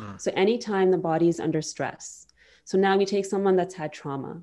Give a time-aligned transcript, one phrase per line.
[0.00, 0.20] Mm.
[0.20, 2.26] So anytime the body is under stress.
[2.64, 4.42] So now we take someone that's had trauma,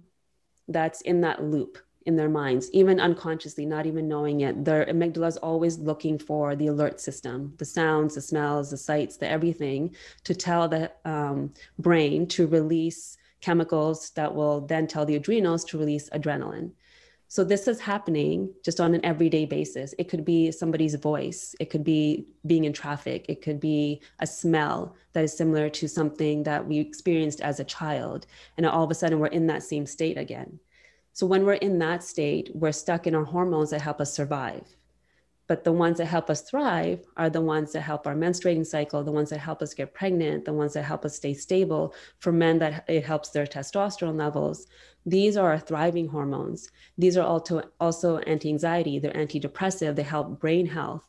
[0.68, 4.64] that's in that loop in their minds, even unconsciously, not even knowing it.
[4.64, 9.18] Their amygdala is always looking for the alert system, the sounds, the smells, the sights,
[9.18, 9.94] the everything
[10.24, 15.78] to tell the um, brain to release chemicals that will then tell the adrenals to
[15.78, 16.72] release adrenaline.
[17.30, 19.94] So this is happening just on an everyday basis.
[20.00, 24.28] It could be somebody's voice, it could be being in traffic, it could be a
[24.28, 28.28] smell that is similar to something that we experienced as a child.
[28.56, 30.60] And all of a sudden we're in that same state again.
[31.12, 34.78] So when we're in that state, we're stuck in our hormones that help us survive.
[35.48, 39.04] But the ones that help us thrive are the ones that help our menstruating cycle,
[39.04, 41.94] the ones that help us get pregnant, the ones that help us stay stable.
[42.20, 44.68] For men, that it helps their testosterone levels.
[45.08, 46.70] These are our thriving hormones.
[46.98, 51.08] These are also, also anti anxiety, they're antidepressive, they help brain health.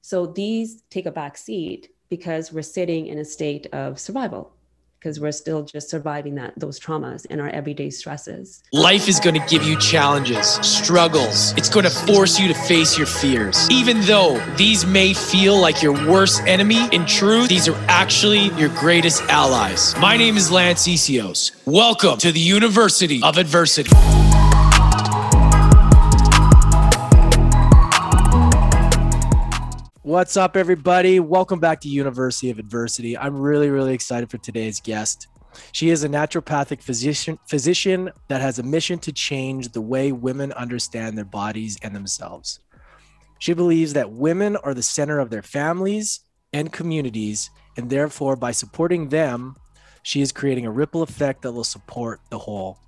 [0.00, 4.54] So these take a back seat because we're sitting in a state of survival
[5.04, 8.62] because we're still just surviving that those traumas and our everyday stresses.
[8.72, 11.52] Life is going to give you challenges, struggles.
[11.58, 13.68] It's going to force you to face your fears.
[13.70, 18.70] Even though these may feel like your worst enemy, in truth, these are actually your
[18.70, 19.94] greatest allies.
[20.00, 21.50] My name is Lance Essihos.
[21.66, 23.90] Welcome to the University of Adversity.
[30.14, 31.18] What's up, everybody?
[31.18, 33.18] Welcome back to University of Adversity.
[33.18, 35.26] I'm really, really excited for today's guest.
[35.72, 40.52] She is a naturopathic physician, physician that has a mission to change the way women
[40.52, 42.60] understand their bodies and themselves.
[43.40, 46.20] She believes that women are the center of their families
[46.52, 49.56] and communities, and therefore, by supporting them,
[50.04, 52.78] she is creating a ripple effect that will support the whole.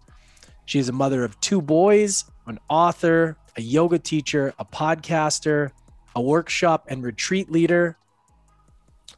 [0.65, 5.73] She is a mother of two boys, an author, a yoga teacher, a podcaster,
[6.17, 7.97] a workshop and retreat leader,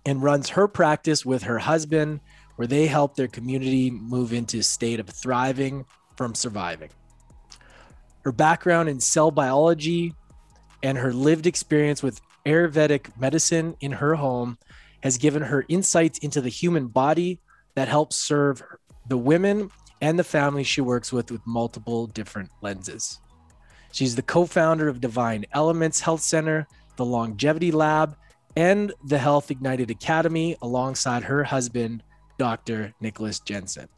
[0.05, 2.21] and runs her practice with her husband,
[2.57, 6.91] where they help their community move into a state of thriving from surviving.
[8.23, 10.13] Her background in cell biology
[10.83, 14.59] and her lived experience with Ayurvedic medicine in her home
[15.03, 17.39] has given her insights into the human body
[17.75, 18.63] that helps serve
[19.09, 23.21] the women and the families she works with with multiple different lenses.
[23.93, 26.67] She's the co founder of Divine Elements Health Center,
[26.99, 28.17] the Longevity Lab,
[28.57, 32.03] and the Health Ignited Academy alongside her husband,
[32.39, 32.93] Dr.
[33.01, 33.89] Nicholas Jensen.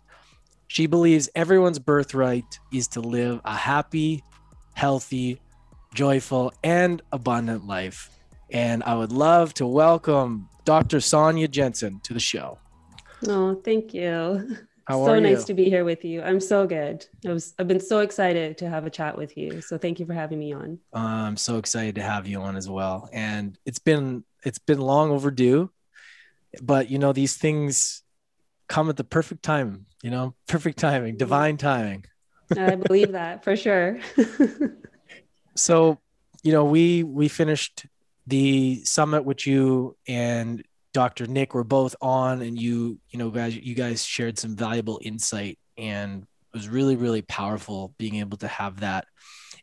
[0.69, 4.23] She believes everyone's birthright is to live a happy,
[4.75, 5.41] healthy,
[5.95, 8.11] joyful, and abundant life.
[8.51, 11.01] And I would love to welcome Dr.
[11.01, 12.59] Sonia Jensen to the show.
[13.27, 14.57] Oh, thank you.
[14.91, 16.21] How so nice to be here with you.
[16.21, 17.07] I'm so good.
[17.25, 19.61] I was I've been so excited to have a chat with you.
[19.61, 20.81] So thank you for having me on.
[20.93, 23.09] Uh, I'm so excited to have you on as well.
[23.13, 25.71] And it's been it's been long overdue,
[26.61, 28.03] but you know these things
[28.69, 29.87] come at the perfect time.
[30.03, 32.07] You know, perfect timing, divine timing.
[32.59, 34.01] I believe that for sure.
[35.57, 36.01] so,
[36.43, 37.87] you know, we we finished
[38.27, 41.27] the summit with you and Dr.
[41.27, 45.59] Nick were both on and you, you know, guys, you guys shared some valuable insight
[45.79, 49.07] and it was really, really powerful being able to have that.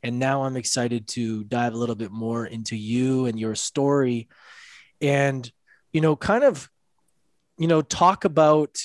[0.03, 4.29] And now I'm excited to dive a little bit more into you and your story
[5.01, 5.49] and,
[5.91, 6.69] you know, kind of,
[7.57, 8.77] you know, talk about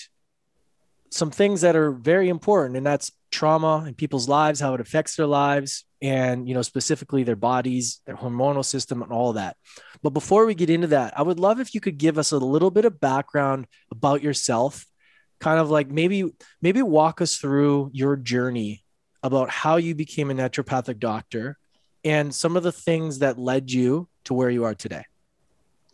[1.12, 5.16] some things that are very important and that's trauma in people's lives, how it affects
[5.16, 9.56] their lives, and you know specifically their bodies their hormonal system and all that.
[10.02, 12.38] But before we get into that i would love if you could give us a
[12.38, 14.86] little bit of background about yourself.
[15.40, 16.30] Kind of like maybe
[16.60, 18.84] maybe walk us through your journey
[19.24, 21.58] about how you became a naturopathic doctor
[22.04, 25.04] and some of the things that led you to where you are today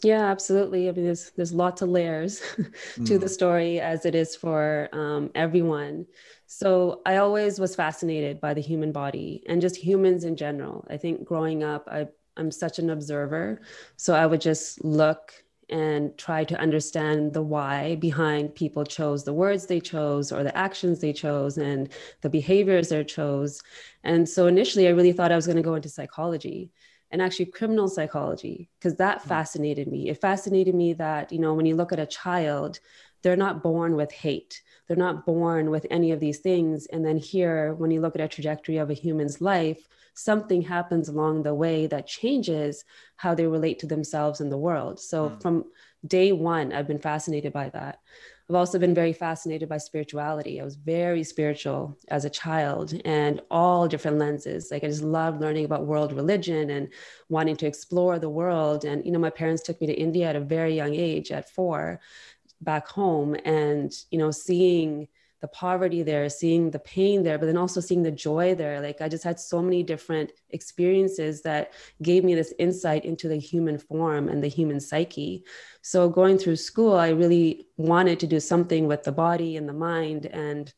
[0.03, 0.89] yeah, absolutely.
[0.89, 2.41] I mean, there's there's lots of layers
[2.95, 3.21] to mm.
[3.21, 6.07] the story as it is for um, everyone.
[6.47, 10.87] So I always was fascinated by the human body and just humans in general.
[10.89, 13.61] I think growing up, I I'm such an observer,
[13.97, 15.33] so I would just look
[15.71, 20.57] and try to understand the why behind people chose the words they chose or the
[20.57, 21.91] actions they chose and
[22.23, 23.61] the behaviors they chose.
[24.05, 26.71] And so initially, I really thought I was going to go into psychology
[27.11, 29.29] and actually criminal psychology because that hmm.
[29.29, 30.09] fascinated me.
[30.09, 32.81] It fascinated me that you know when you look at a child
[33.23, 34.63] they're not born with hate.
[34.87, 36.87] They're not born with any of these things.
[36.87, 41.09] And then here when you look at a trajectory of a human's life something happens
[41.09, 42.85] along the way that changes
[43.15, 44.99] how they relate to themselves and the world.
[44.99, 45.43] So mm.
[45.43, 45.65] from
[46.07, 47.99] day one i've been fascinated by that
[48.49, 50.59] I've also been very fascinated by spirituality.
[50.59, 54.71] I was very spiritual as a child and all different lenses.
[54.71, 56.89] Like I just loved learning about world religion and
[57.29, 58.87] wanting to explore the world.
[58.87, 61.51] And, you know, my parents took me to India at a very young age, at
[61.51, 62.01] four,
[62.61, 65.09] back home and you know seeing
[65.41, 69.01] the poverty there seeing the pain there but then also seeing the joy there like
[69.01, 73.79] i just had so many different experiences that gave me this insight into the human
[73.79, 75.45] form and the human psyche
[75.83, 79.73] so going through school i really wanted to do something with the body and the
[79.73, 80.73] mind and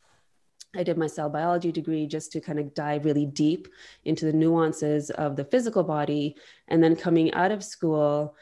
[0.77, 3.69] I did my cell biology degree just to kind of dive really deep
[4.05, 6.37] into the nuances of the physical body.
[6.69, 8.37] And then coming out of school,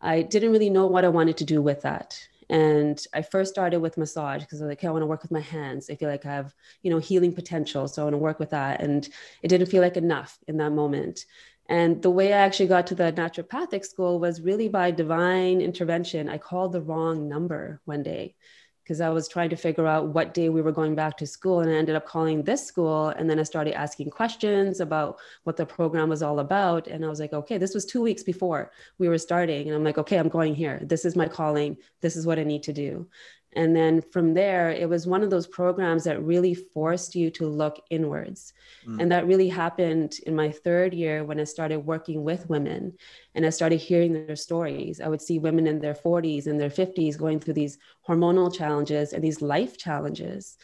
[0.00, 2.18] I didn't really know what I wanted to do with that.
[2.50, 5.22] And I first started with massage because I was like, okay, I want to work
[5.22, 5.88] with my hands.
[5.90, 7.88] I feel like I have, you know, healing potential.
[7.88, 8.80] So I want to work with that.
[8.80, 9.08] And
[9.42, 11.24] it didn't feel like enough in that moment.
[11.68, 16.28] And the way I actually got to the naturopathic school was really by divine intervention.
[16.28, 18.34] I called the wrong number one day
[18.84, 21.60] because I was trying to figure out what day we were going back to school.
[21.60, 23.08] And I ended up calling this school.
[23.08, 26.86] And then I started asking questions about what the program was all about.
[26.86, 29.68] And I was like, okay, this was two weeks before we were starting.
[29.68, 30.80] And I'm like, okay, I'm going here.
[30.82, 31.78] This is my calling.
[32.02, 33.08] This is what I need to do.
[33.56, 37.46] And then from there, it was one of those programs that really forced you to
[37.46, 38.52] look inwards.
[38.86, 39.02] Mm.
[39.02, 42.94] And that really happened in my third year when I started working with women
[43.34, 45.00] and I started hearing their stories.
[45.00, 47.78] I would see women in their 40s and their 50s going through these
[48.08, 50.56] hormonal challenges and these life challenges.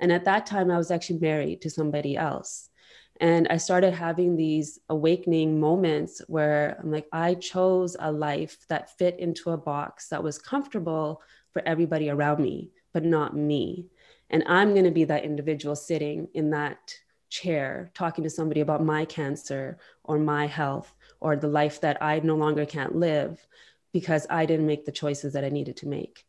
[0.00, 2.68] And at that time, I was actually married to somebody else.
[3.20, 8.98] And I started having these awakening moments where I'm like, I chose a life that
[8.98, 11.22] fit into a box that was comfortable
[11.54, 13.86] for everybody around me, but not me.
[14.28, 16.94] And I'm going to be that individual sitting in that
[17.30, 22.18] chair talking to somebody about my cancer or my health or the life that I
[22.20, 23.46] no longer can't live
[23.92, 26.26] because I didn't make the choices that I needed to make.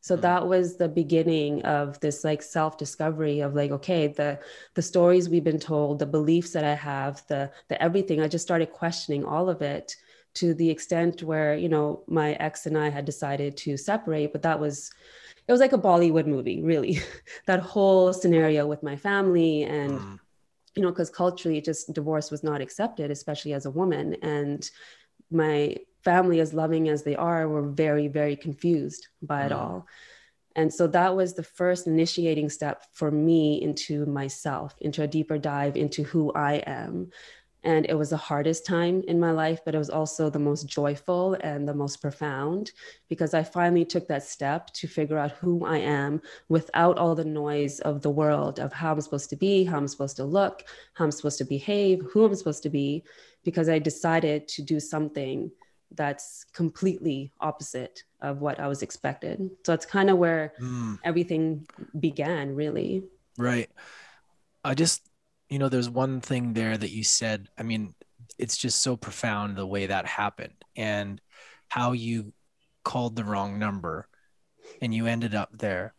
[0.00, 0.22] So mm-hmm.
[0.22, 4.38] that was the beginning of this like self-discovery of like, okay, the
[4.74, 8.20] the stories we've been told, the beliefs that I have, the the everything.
[8.20, 9.96] I just started questioning all of it
[10.38, 14.42] to the extent where you know my ex and i had decided to separate but
[14.42, 14.90] that was
[15.46, 17.00] it was like a bollywood movie really
[17.46, 20.18] that whole scenario with my family and mm.
[20.74, 24.70] you know because culturally just divorce was not accepted especially as a woman and
[25.30, 29.46] my family as loving as they are were very very confused by mm.
[29.46, 29.86] it all
[30.58, 35.38] and so that was the first initiating step for me into myself, into a deeper
[35.38, 37.10] dive into who I am
[37.64, 40.66] and it was the hardest time in my life but it was also the most
[40.66, 42.72] joyful and the most profound
[43.08, 47.24] because i finally took that step to figure out who i am without all the
[47.24, 50.64] noise of the world of how i'm supposed to be how i'm supposed to look
[50.94, 53.02] how i'm supposed to behave who i'm supposed to be
[53.44, 55.50] because i decided to do something
[55.94, 59.50] that's completely opposite of what i was expected.
[59.64, 60.98] So it's kind of where mm.
[61.04, 61.66] everything
[61.98, 63.04] began really.
[63.36, 63.70] Right.
[64.64, 65.07] I just
[65.48, 67.48] you know, there's one thing there that you said.
[67.58, 67.94] I mean,
[68.38, 71.20] it's just so profound the way that happened and
[71.68, 72.32] how you
[72.84, 74.08] called the wrong number
[74.80, 75.94] and you ended up there.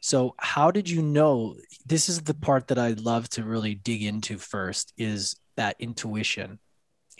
[0.00, 1.56] So, how did you know?
[1.86, 6.58] This is the part that I'd love to really dig into first is that intuition.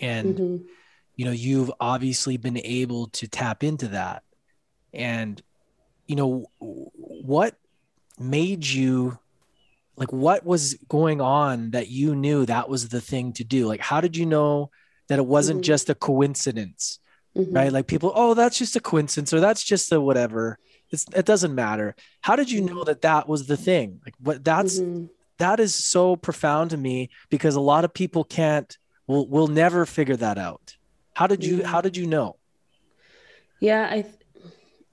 [0.01, 0.65] And, mm-hmm.
[1.15, 4.25] you know, you've obviously been able to tap into that.
[4.93, 5.41] And,
[6.09, 7.55] you know, what
[8.19, 9.19] made you
[10.03, 13.81] like what was going on that you knew that was the thing to do like
[13.81, 14.69] how did you know
[15.09, 15.63] that it wasn't mm-hmm.
[15.63, 16.99] just a coincidence
[17.37, 17.55] mm-hmm.
[17.55, 20.59] right like people oh that's just a coincidence or that's just a whatever
[20.91, 22.87] it's, it doesn't matter how did you know mm-hmm.
[22.87, 25.07] that that was the thing like what that's mm-hmm.
[25.39, 29.87] that is so profound to me because a lot of people can't will will never
[29.87, 30.77] figure that out
[31.15, 32.35] how did you how did you know
[33.61, 34.05] yeah i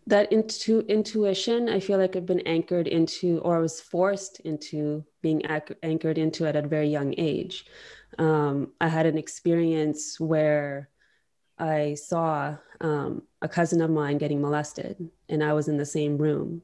[0.09, 5.03] that into intuition i feel like i've been anchored into or i was forced into
[5.21, 7.65] being ac- anchored into it at a very young age.
[8.17, 10.89] Um, i had an experience where
[11.57, 14.97] i saw um, a cousin of mine getting molested
[15.29, 16.63] and i was in the same room.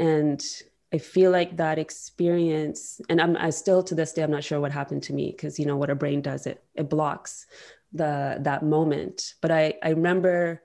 [0.00, 0.44] And
[0.92, 4.60] i feel like that experience and i'm I still to this day i'm not sure
[4.60, 7.46] what happened to me because you know what our brain does it it blocks
[7.92, 9.34] the that moment.
[9.42, 10.62] But i i remember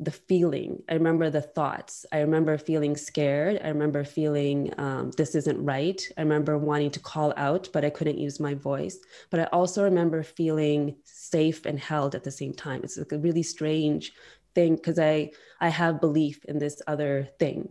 [0.00, 0.82] the feeling.
[0.88, 2.06] I remember the thoughts.
[2.10, 3.60] I remember feeling scared.
[3.62, 6.00] I remember feeling um, this isn't right.
[6.16, 8.98] I remember wanting to call out, but I couldn't use my voice.
[9.28, 12.80] But I also remember feeling safe and held at the same time.
[12.82, 14.12] It's like a really strange
[14.54, 17.68] thing because I I have belief in this other thing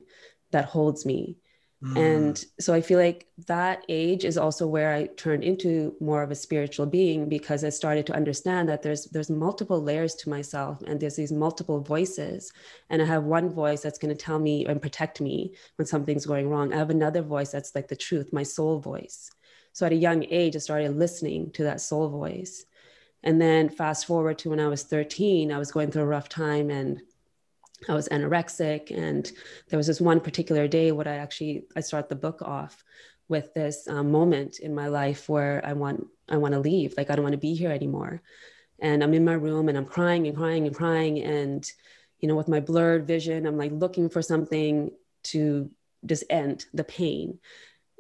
[0.52, 1.38] that holds me.
[1.82, 1.98] Mm.
[1.98, 6.30] And so I feel like that age is also where I turned into more of
[6.30, 10.82] a spiritual being because I started to understand that there's there's multiple layers to myself
[10.86, 12.52] and there's these multiple voices
[12.90, 16.26] and I have one voice that's going to tell me and protect me when something's
[16.26, 16.74] going wrong.
[16.74, 19.32] I have another voice that's like the truth, my soul voice.
[19.72, 22.66] So at a young age I started listening to that soul voice.
[23.24, 26.30] And then fast forward to when I was 13, I was going through a rough
[26.30, 27.02] time and
[27.88, 28.92] I was anorexic.
[28.96, 29.32] And
[29.70, 32.84] there was this one particular day what I actually, I start the book off
[33.28, 36.96] with this um, moment in my life where I want, I want to leave.
[36.98, 38.22] Like, I don't want to be here anymore.
[38.80, 41.20] And I'm in my room and I'm crying and crying and crying.
[41.20, 41.70] And,
[42.20, 44.92] you know, with my blurred vision, I'm like looking for something
[45.26, 45.70] to
[46.06, 47.40] just end the pain.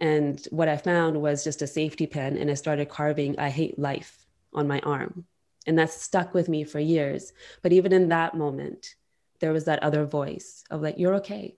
[0.01, 2.38] And what I found was just a safety pin.
[2.38, 5.25] And I started carving, I hate life on my arm.
[5.67, 7.33] And that stuck with me for years.
[7.62, 8.95] But even in that moment,
[9.39, 11.55] there was that other voice of like, you're okay.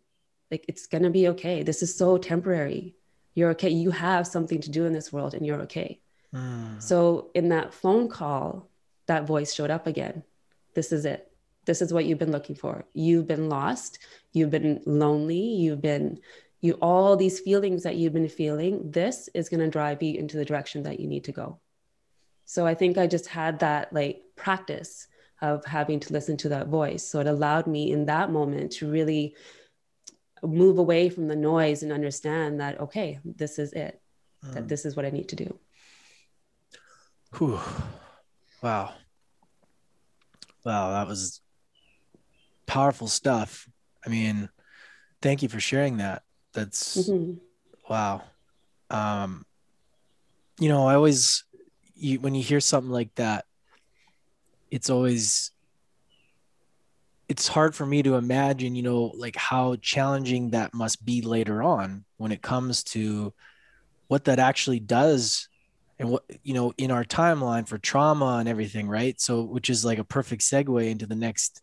[0.49, 1.63] Like, it's to be okay.
[1.63, 2.95] This is so temporary.
[3.33, 3.69] You're okay.
[3.69, 6.01] You have something to do in this world and you're okay.
[6.35, 6.81] Mm.
[6.81, 8.69] So, in that phone call,
[9.07, 10.23] that voice showed up again.
[10.73, 11.31] This is it.
[11.65, 12.85] This is what you've been looking for.
[12.93, 13.99] You've been lost.
[14.33, 15.39] You've been lonely.
[15.41, 16.19] You've been,
[16.59, 18.91] you, all these feelings that you've been feeling.
[18.91, 21.59] This is going to drive you into the direction that you need to go.
[22.45, 25.07] So, I think I just had that like practice
[25.41, 27.03] of having to listen to that voice.
[27.03, 29.35] So it allowed me in that moment to really
[30.43, 34.01] move away from the noise and understand that, okay, this is it,
[34.45, 34.53] mm.
[34.53, 35.59] that this is what I need to do.
[37.37, 37.59] Whew.
[38.61, 38.93] Wow.
[40.63, 41.41] Wow, that was
[42.67, 43.67] powerful stuff.
[44.05, 44.49] I mean,
[45.21, 46.23] thank you for sharing that.
[46.53, 47.33] That's mm-hmm.
[47.89, 48.21] wow.
[48.89, 49.45] Um,
[50.59, 51.43] you know, I always
[51.95, 53.45] you when you hear something like that,
[54.71, 55.51] it's always
[57.29, 61.63] it's hard for me to imagine, you know, like how challenging that must be later
[61.63, 63.33] on when it comes to
[64.07, 65.47] what that actually does
[65.97, 69.85] and what you know in our timeline for trauma and everything right so which is
[69.85, 71.61] like a perfect segue into the next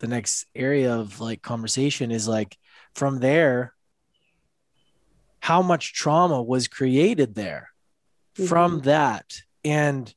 [0.00, 2.58] the next area of like conversation is like
[2.94, 3.72] from there
[5.38, 7.70] how much trauma was created there
[8.34, 8.46] mm-hmm.
[8.46, 10.12] from that and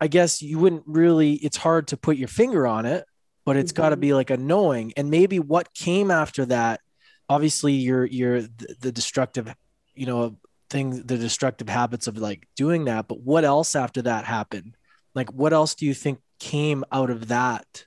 [0.00, 3.04] I guess you wouldn't really, it's hard to put your finger on it,
[3.44, 3.82] but it's mm-hmm.
[3.82, 4.92] got to be like a knowing.
[4.96, 6.80] And maybe what came after that,
[7.28, 9.54] obviously you're, you're the, the destructive,
[9.94, 10.36] you know,
[10.68, 13.08] thing, the destructive habits of like doing that.
[13.08, 14.76] But what else after that happened?
[15.14, 17.86] Like, what else do you think came out of that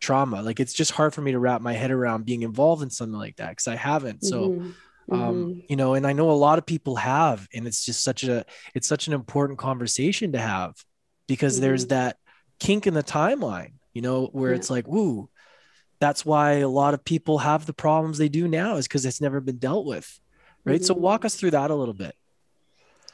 [0.00, 0.42] trauma?
[0.42, 3.18] Like, it's just hard for me to wrap my head around being involved in something
[3.18, 4.24] like that because I haven't.
[4.24, 4.70] So, mm-hmm
[5.10, 5.60] um mm-hmm.
[5.68, 8.44] you know and i know a lot of people have and it's just such a
[8.74, 10.74] it's such an important conversation to have
[11.26, 11.62] because mm-hmm.
[11.62, 12.18] there's that
[12.58, 14.56] kink in the timeline, you know, where yeah.
[14.56, 15.28] it's like, woo,
[15.98, 19.20] that's why a lot of people have the problems they do now is because it's
[19.20, 20.20] never been dealt with.
[20.64, 20.76] Right.
[20.76, 20.84] Mm-hmm.
[20.84, 22.14] So walk us through that a little bit.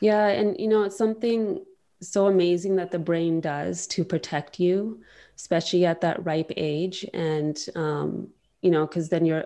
[0.01, 0.27] Yeah.
[0.27, 1.65] And, you know, it's something
[2.01, 5.01] so amazing that the brain does to protect you,
[5.37, 7.07] especially at that ripe age.
[7.15, 8.29] And, um,
[8.63, 9.45] you know, because then you're,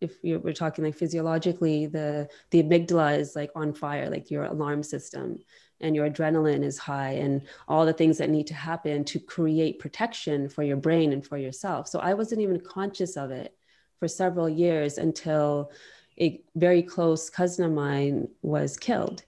[0.00, 4.44] if you're, we're talking like physiologically, the the amygdala is like on fire, like your
[4.44, 5.38] alarm system
[5.80, 9.78] and your adrenaline is high and all the things that need to happen to create
[9.78, 11.88] protection for your brain and for yourself.
[11.88, 13.54] So I wasn't even conscious of it
[13.98, 15.70] for several years until
[16.18, 19.24] a very close cousin of mine was killed.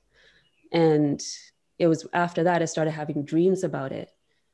[0.73, 1.23] And
[1.79, 4.11] it was after that I started having dreams about it.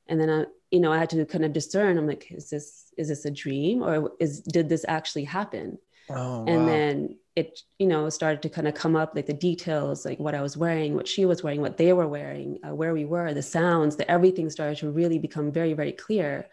[0.06, 1.96] And then I, you know, I had to kind of discern.
[1.96, 5.78] I'm like, is this is this a dream or is did this actually happen?
[6.11, 6.66] Oh, and wow.
[6.66, 10.34] then it you know started to kind of come up like the details like what
[10.34, 13.32] i was wearing what she was wearing what they were wearing uh, where we were
[13.34, 16.46] the sounds the everything started to really become very very clear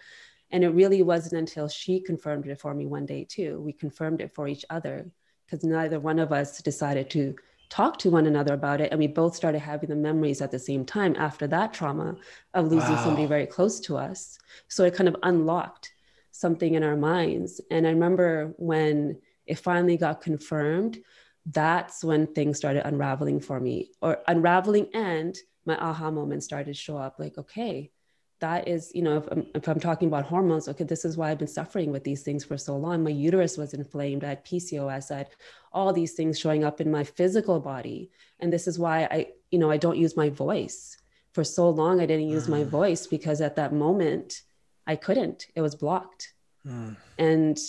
[0.52, 4.22] and it really wasn't until she confirmed it for me one day too we confirmed
[4.22, 5.10] it for each other
[5.46, 7.36] because neither one of us decided to
[7.70, 10.60] talk to one another about it and we both started having the memories at the
[10.60, 12.16] same time after that trauma
[12.54, 13.04] of losing wow.
[13.04, 15.92] somebody very close to us so it kind of unlocked
[16.32, 19.18] something in our minds and i remember when
[19.52, 21.00] it finally got confirmed,
[21.46, 26.74] that's when things started unraveling for me or unraveling and my aha moment started to
[26.74, 27.92] show up like, okay,
[28.40, 31.30] that is, you know, if I'm, if I'm talking about hormones, okay, this is why
[31.30, 33.04] I've been suffering with these things for so long.
[33.04, 34.24] My uterus was inflamed.
[34.24, 35.12] I had PCOS.
[35.12, 35.30] I had
[35.74, 38.10] all these things showing up in my physical body.
[38.40, 40.98] And this is why I, you know, I don't use my voice.
[41.34, 42.68] For so long, I didn't use my mm.
[42.68, 44.42] voice because at that moment,
[44.88, 45.48] I couldn't.
[45.56, 46.34] It was blocked.
[46.66, 46.96] Mm.
[47.18, 47.60] And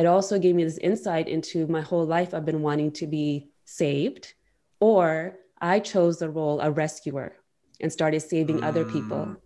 [0.00, 3.50] it also gave me this insight into my whole life I've been wanting to be
[3.66, 4.32] saved,
[4.80, 7.36] or I chose the role of rescuer
[7.82, 8.64] and started saving mm.
[8.64, 9.36] other people.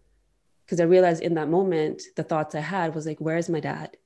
[0.65, 3.97] Because I realized in that moment, the thoughts I had was like, where's my dad?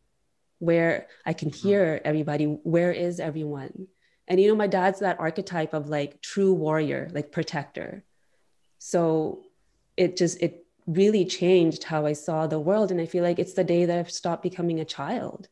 [0.59, 1.55] Where I can mm.
[1.55, 3.89] hear everybody, where is everyone?
[4.27, 8.05] And you know, my dad's that archetype of like true warrior, like protector.
[8.79, 9.43] So
[9.99, 12.91] it just, it really changed how I saw the world.
[12.91, 15.49] And I feel like it's the day that I've stopped becoming a child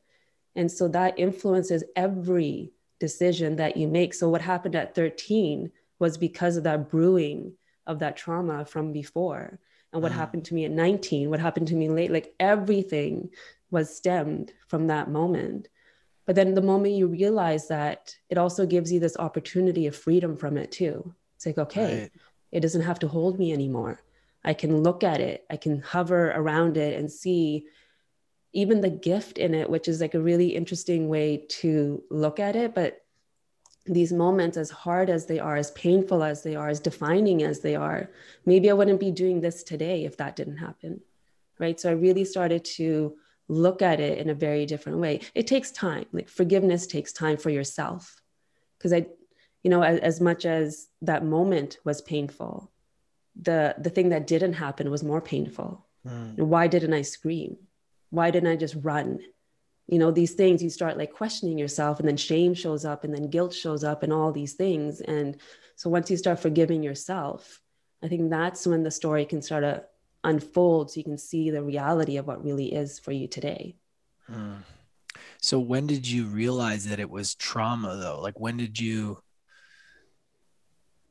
[0.57, 4.15] and so that influences every decision that you make.
[4.15, 7.53] So what happened at 13 was because of that brewing
[7.87, 9.59] of that trauma from before.
[9.93, 10.21] And what uh-huh.
[10.21, 13.31] happened to me at 19, what happened to me late, like everything
[13.71, 15.69] was stemmed from that moment.
[16.27, 20.37] but then the moment you realize that it also gives you this opportunity of freedom
[20.37, 22.13] from it too it's like okay right.
[22.53, 24.01] it doesn't have to hold me anymore
[24.45, 27.67] i can look at it i can hover around it and see
[28.63, 32.57] even the gift in it which is like a really interesting way to look at
[32.57, 33.03] it but
[33.97, 37.61] these moments as hard as they are as painful as they are as defining as
[37.61, 38.11] they are
[38.45, 41.01] maybe i wouldn't be doing this today if that didn't happen
[41.59, 41.79] right?
[41.81, 43.17] So i really started to
[43.49, 45.21] look at it in a very different way.
[45.35, 46.07] It takes time.
[46.13, 48.21] Like forgiveness takes time for yourself
[48.77, 49.07] because i
[49.63, 52.71] you know as, as much as that moment was painful
[53.41, 55.87] the the thing that didn't happen was more painful.
[56.07, 56.37] Mm.
[56.39, 57.57] why didn't i scream
[58.17, 59.21] why didn't i just run?
[59.87, 63.15] You know these things you start like questioning yourself and then shame shows up and
[63.15, 65.01] then guilt shows up and all these things.
[65.01, 65.37] And
[65.77, 67.61] so once you start forgiving yourself
[68.03, 69.85] i think that's when the story can start to
[70.25, 73.77] unfold so you can see the reality of what really is for you today.
[74.27, 74.55] Hmm.
[75.41, 78.21] so when did you realize that it was trauma though?
[78.21, 79.23] Like when did you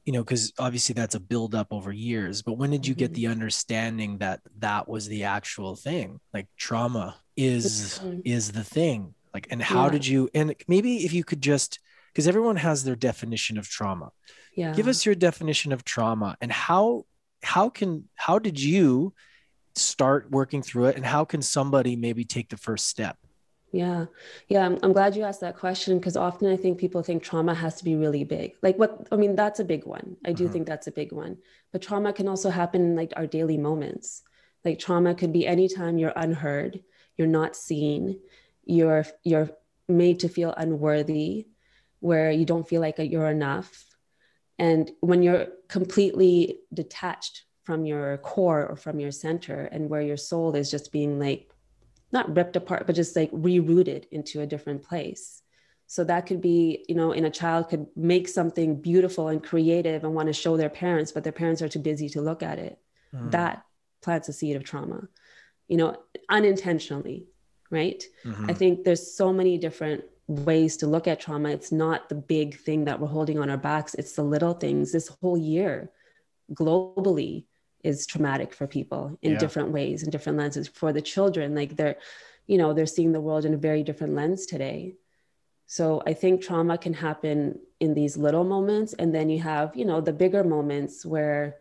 [0.06, 3.12] you know because obviously that's a build up over years but when did you get
[3.12, 3.16] mm-hmm.
[3.16, 6.20] the understanding that that was the actual thing?
[6.34, 9.14] Like trauma is is the thing.
[9.34, 9.92] Like and how yeah.
[9.92, 11.80] did you and maybe if you could just
[12.14, 14.12] because everyone has their definition of trauma.
[14.56, 14.74] Yeah.
[14.74, 17.06] give us your definition of trauma and how
[17.44, 19.14] how can how did you
[19.76, 23.18] start working through it and how can somebody maybe take the first step
[23.72, 24.06] yeah.
[24.48, 27.54] Yeah i'm, I'm glad you asked that question because often i think people think trauma
[27.54, 28.54] has to be really big.
[28.62, 30.18] Like what i mean that's a big one.
[30.26, 30.54] I do mm-hmm.
[30.54, 31.38] think that's a big one.
[31.72, 34.24] But trauma can also happen in like our daily moments.
[34.64, 36.82] Like trauma could be anytime you're unheard
[37.18, 38.20] you're not seen
[38.66, 39.50] you're you're
[39.88, 41.48] made to feel unworthy
[42.00, 43.86] where you don't feel like you're enough.
[44.60, 50.18] And when you're completely detached from your core or from your center and where your
[50.18, 51.50] soul is just being like
[52.16, 55.44] not ripped apart but just like rerouted into a different place
[55.88, 60.04] so that could be you know in a child could make something beautiful and creative
[60.04, 62.58] and want to show their parents but their parents are too busy to look at
[62.58, 62.80] it
[63.14, 63.30] mm.
[63.30, 63.64] that
[64.02, 65.08] plants a seed of trauma
[65.68, 65.98] you know,
[66.30, 67.26] unintentionally,
[67.70, 68.04] right?
[68.24, 68.50] Mm-hmm.
[68.50, 71.50] I think there's so many different ways to look at trauma.
[71.50, 74.92] It's not the big thing that we're holding on our backs, it's the little things.
[74.92, 75.92] This whole year,
[76.54, 77.46] globally,
[77.86, 79.38] is traumatic for people in yeah.
[79.38, 80.68] different ways, in different lenses.
[80.68, 81.98] For the children, like they're,
[82.48, 84.96] you know, they're seeing the world in a very different lens today.
[85.68, 88.94] So I think trauma can happen in these little moments.
[88.94, 91.58] And then you have, you know, the bigger moments where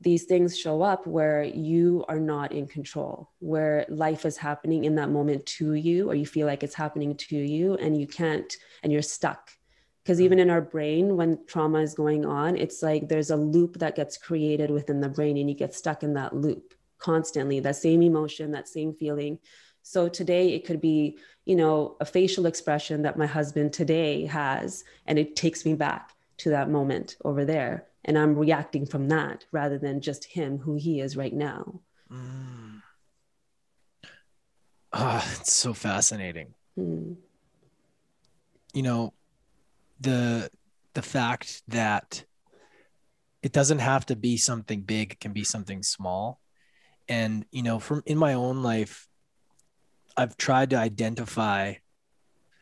[0.00, 4.96] these things show up where you are not in control, where life is happening in
[4.96, 8.56] that moment to you, or you feel like it's happening to you and you can't,
[8.82, 9.52] and you're stuck.
[10.02, 13.78] Because even in our brain, when trauma is going on, it's like there's a loop
[13.78, 17.76] that gets created within the brain and you get stuck in that loop constantly, that
[17.76, 19.38] same emotion, that same feeling.
[19.82, 24.84] So today it could be, you know, a facial expression that my husband today has,
[25.06, 29.44] and it takes me back to that moment over there and i'm reacting from that
[29.52, 32.82] rather than just him who he is right now mm.
[34.92, 37.16] ah it's so fascinating mm.
[38.74, 39.12] you know
[40.02, 40.50] the
[40.94, 42.24] the fact that
[43.42, 46.38] it doesn't have to be something big it can be something small.
[47.08, 49.08] And you know from in my own life
[50.16, 51.74] i've tried to identify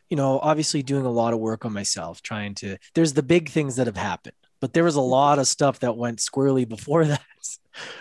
[0.09, 3.49] you know obviously doing a lot of work on myself trying to there's the big
[3.49, 7.05] things that have happened but there was a lot of stuff that went squirrely before
[7.13, 7.21] that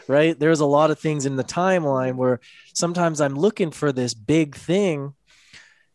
[0.08, 0.38] right?
[0.38, 2.40] There's a lot of things in the timeline where
[2.74, 5.14] sometimes i'm looking for this big thing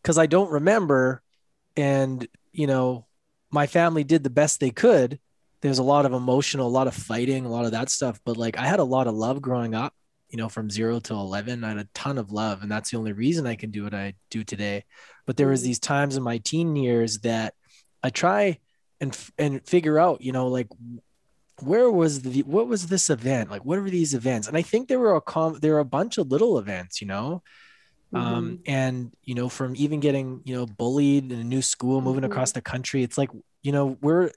[0.02, 1.22] because i don't remember.
[1.78, 3.05] And you know
[3.56, 5.18] my family did the best they could.
[5.62, 8.38] There's a lot of emotional a lot of fighting a lot of that stuff but
[8.38, 9.96] like i had a lot of love growing up
[10.30, 12.98] you know from 0 to 11 i had a ton of love and that's the
[12.98, 14.84] only reason i can do what i do today.
[15.26, 17.56] But there was these times in my teen years that
[18.04, 18.60] i try
[19.02, 20.68] and and figure out you know like
[21.62, 23.50] where was the what was this event?
[23.50, 24.48] Like what were these events?
[24.48, 27.08] And i think there were a com there were a bunch of little events you
[27.08, 27.42] know
[28.14, 28.26] mm-hmm.
[28.26, 32.24] um and you know from even getting you know bullied in a new school moving
[32.24, 32.32] mm-hmm.
[32.32, 33.30] across the country it's like
[33.64, 34.32] you know we're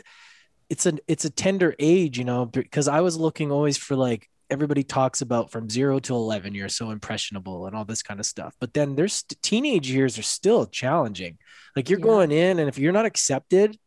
[0.68, 4.28] it's a it's a tender age you know because i was looking always for like
[4.50, 8.26] everybody talks about from 0 to 11 you're so impressionable and all this kind of
[8.26, 11.36] stuff but then there's teenage years are still challenging
[11.76, 12.04] like you're yeah.
[12.04, 13.78] going in and if you're not accepted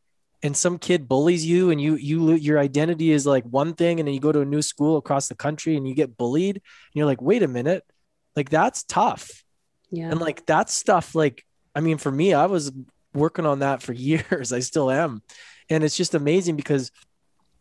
[0.44, 4.08] and some kid bullies you and you you your identity is like one thing and
[4.08, 6.94] then you go to a new school across the country and you get bullied and
[6.94, 7.84] you're like wait a minute
[8.36, 9.44] like that's tough
[9.92, 12.72] yeah and like that stuff like i mean for me i was
[13.14, 15.22] working on that for years i still am
[15.70, 16.92] and it's just amazing because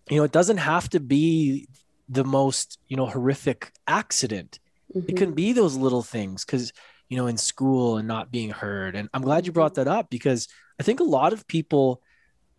[0.08, 1.68] you know it doesn't have to be
[2.08, 4.58] the most you know horrific accident
[4.94, 5.08] mm-hmm.
[5.08, 6.72] it can be those little things because
[7.10, 8.94] you know, in school and not being heard.
[8.94, 12.00] And I'm glad you brought that up because I think a lot of people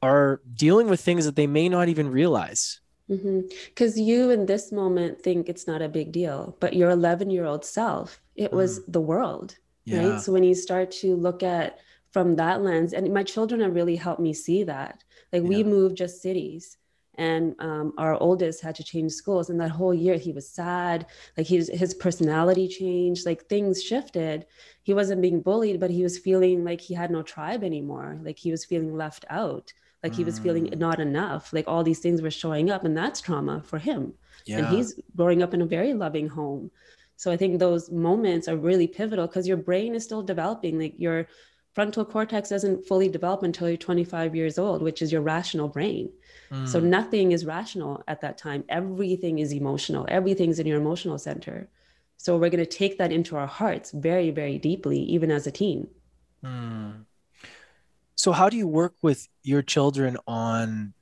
[0.03, 2.81] are dealing with things that they may not even realize.
[3.07, 4.03] Because mm-hmm.
[4.03, 7.63] you in this moment think it's not a big deal, but your 11 year old
[7.63, 8.83] self, it was mm.
[8.89, 10.07] the world, yeah.
[10.07, 10.21] right?
[10.21, 11.79] So when you start to look at
[12.11, 15.03] from that lens, and my children have really helped me see that.
[15.31, 15.49] Like yeah.
[15.49, 16.77] we moved just cities
[17.15, 21.05] and um, our oldest had to change schools and that whole year he was sad
[21.37, 24.45] like his his personality changed like things shifted
[24.83, 28.39] he wasn't being bullied but he was feeling like he had no tribe anymore like
[28.39, 30.77] he was feeling left out like he was feeling mm.
[30.77, 34.13] not enough like all these things were showing up and that's trauma for him
[34.45, 34.57] yeah.
[34.57, 36.71] and he's growing up in a very loving home
[37.21, 40.95] so i think those moments are really pivotal because your brain is still developing like
[40.97, 41.27] your
[41.73, 46.09] frontal cortex doesn't fully develop until you're 25 years old which is your rational brain.
[46.51, 46.67] Mm.
[46.67, 48.63] so nothing is rational at that time.
[48.67, 50.05] Everything is emotional.
[50.09, 51.69] Everything's in your emotional center.
[52.17, 55.51] So we're going to take that into our hearts very very deeply even as a
[55.51, 55.87] teen.
[56.43, 57.05] Mm.
[58.15, 60.95] so how do you work with your children on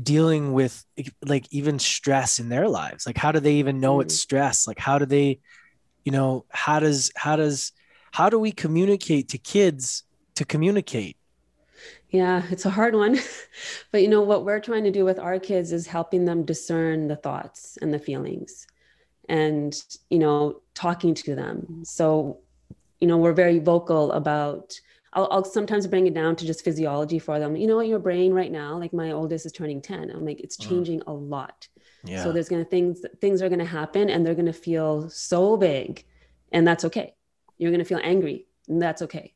[0.00, 0.84] dealing with
[1.24, 3.06] like even stress in their lives?
[3.06, 4.02] Like how do they even know mm.
[4.02, 4.66] it's stress?
[4.66, 5.40] Like how do they
[6.04, 7.72] you know how does how does
[8.12, 10.04] how do we communicate to kids
[10.36, 11.16] to communicate?
[12.10, 13.18] Yeah it's a hard one.
[13.90, 17.08] But you know what we're trying to do with our kids is helping them discern
[17.08, 18.66] the thoughts and the feelings
[19.28, 21.82] and you know talking to them.
[21.84, 22.38] So
[23.00, 24.80] you know we're very vocal about
[25.14, 28.32] I'll, I'll, sometimes bring it down to just physiology for them you know your brain
[28.32, 30.68] right now like my oldest is turning 10 i'm like it's mm.
[30.68, 31.06] changing mm.
[31.08, 31.68] a lot
[32.04, 32.22] yeah.
[32.22, 36.04] so there's gonna things things are gonna happen and they're gonna feel so big
[36.52, 37.14] and that's okay
[37.62, 39.34] you're going to feel angry, and that's okay.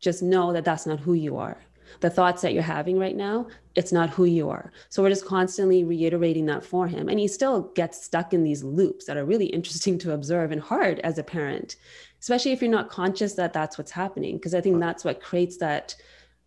[0.00, 1.62] Just know that that's not who you are.
[2.00, 3.46] The thoughts that you're having right now,
[3.76, 4.72] it's not who you are.
[4.88, 7.08] So we're just constantly reiterating that for him.
[7.08, 10.60] And he still gets stuck in these loops that are really interesting to observe and
[10.60, 11.76] hard as a parent,
[12.20, 14.36] especially if you're not conscious that that's what's happening.
[14.36, 15.94] Because I think that's what creates that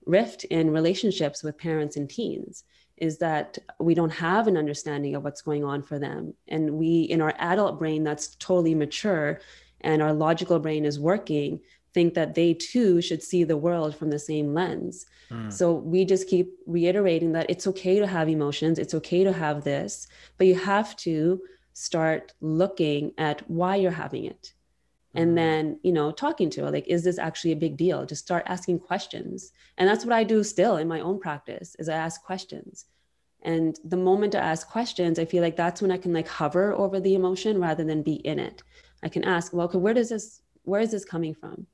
[0.05, 2.63] rift in relationships with parents and teens
[2.97, 6.34] is that we don't have an understanding of what's going on for them.
[6.47, 9.39] And we, in our adult brain that's totally mature,
[9.81, 11.60] and our logical brain is working
[11.93, 15.05] think that they too should see the world from the same lens.
[15.29, 15.51] Mm.
[15.51, 19.63] So we just keep reiterating that it's okay to have emotions, it's okay to have
[19.63, 20.07] this,
[20.38, 21.41] but you have to
[21.73, 24.53] start looking at why you're having it.
[25.13, 25.36] And hmm.
[25.36, 28.06] then, you know, talking to it, like, is this actually a big deal?
[28.06, 29.52] Just start asking questions.
[29.78, 32.86] And that's what I do still in my own practice is I ask questions.
[33.43, 36.74] And the moment I ask questions, I feel like that's when I can like hover
[36.74, 38.62] over the emotion rather than be in it.
[39.04, 41.65] I can ask, well, okay, where does this, where is this coming from?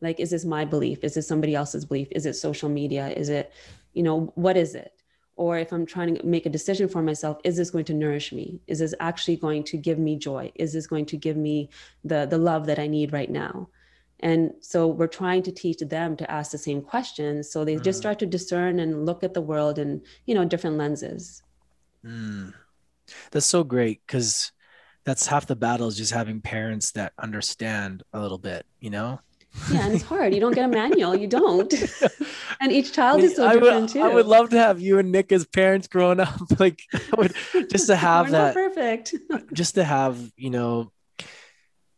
[0.00, 1.02] Like, is this my belief?
[1.02, 2.08] Is this somebody else's belief?
[2.12, 3.08] Is it social media?
[3.08, 3.52] Is it,
[3.92, 4.92] you know, what is it?
[5.36, 8.32] Or if I'm trying to make a decision for myself, is this going to nourish
[8.32, 8.60] me?
[8.66, 10.50] Is this actually going to give me joy?
[10.54, 11.68] Is this going to give me
[12.04, 13.68] the, the love that I need right now?
[14.20, 17.50] And so we're trying to teach them to ask the same questions.
[17.50, 17.84] So they mm.
[17.84, 21.42] just start to discern and look at the world in, you know, different lenses.
[22.04, 22.54] Mm.
[23.30, 24.52] That's so great because
[25.04, 29.20] that's half the battle is just having parents that understand a little bit, you know?
[29.70, 30.34] Yeah, and it's hard.
[30.34, 31.14] You don't get a manual.
[31.14, 31.72] You don't.
[32.60, 34.02] and each child is so I different would, too.
[34.02, 36.40] I would love to have you and Nick as parents growing up.
[36.58, 36.80] Like,
[37.16, 37.34] would,
[37.70, 38.54] just to have that.
[38.54, 39.14] perfect.
[39.52, 40.90] just to have, you know,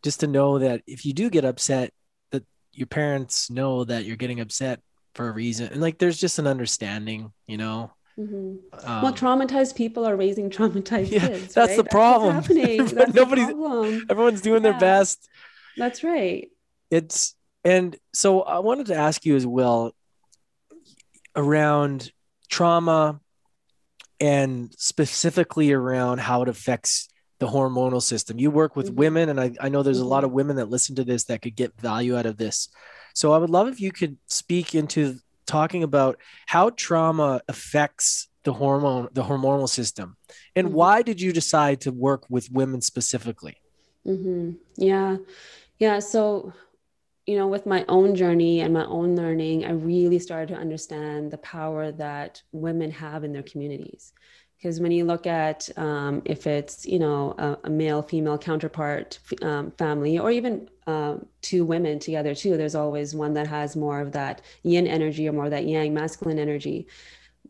[0.03, 1.93] just to know that if you do get upset,
[2.33, 4.81] that your parents know that you're getting upset
[5.15, 7.93] for a reason, and like, there's just an understanding, you know.
[8.19, 8.89] Mm-hmm.
[8.89, 11.55] Um, well, traumatized people are raising traumatized yeah, kids.
[11.55, 11.77] That's right?
[11.77, 12.35] the problem.
[12.35, 12.85] That's happening.
[12.87, 14.07] That's Nobody's, problem.
[14.11, 14.71] everyone's doing yeah.
[14.71, 15.29] their best.
[15.77, 16.49] That's right.
[16.91, 17.37] It's
[17.69, 19.95] and so I wanted to ask you as well
[21.37, 22.11] around
[22.49, 23.21] trauma
[24.19, 28.39] and specifically around how it affects the hormonal system.
[28.39, 28.97] You work with mm-hmm.
[28.97, 30.37] women, and I, I know there's a lot of mm-hmm.
[30.37, 32.71] women that listen to this that could get value out of this.
[33.13, 38.55] So I would love if you could speak into talking about how trauma affects the
[38.55, 40.17] hormone the hormonal system
[40.57, 40.77] and mm-hmm.
[40.77, 43.57] why did you decide to work with women specifically
[44.07, 44.53] mm-hmm.
[44.77, 45.17] yeah
[45.79, 46.53] yeah so
[47.29, 51.31] you know with my own journey and my own learning i really started to understand
[51.31, 54.13] the power that women have in their communities.
[54.57, 59.19] Because when you look at um, if it's you know a, a male female counterpart
[59.43, 64.01] um, family or even uh, two women together too there's always one that has more
[64.01, 66.89] of that yin energy or more of that yang masculine energy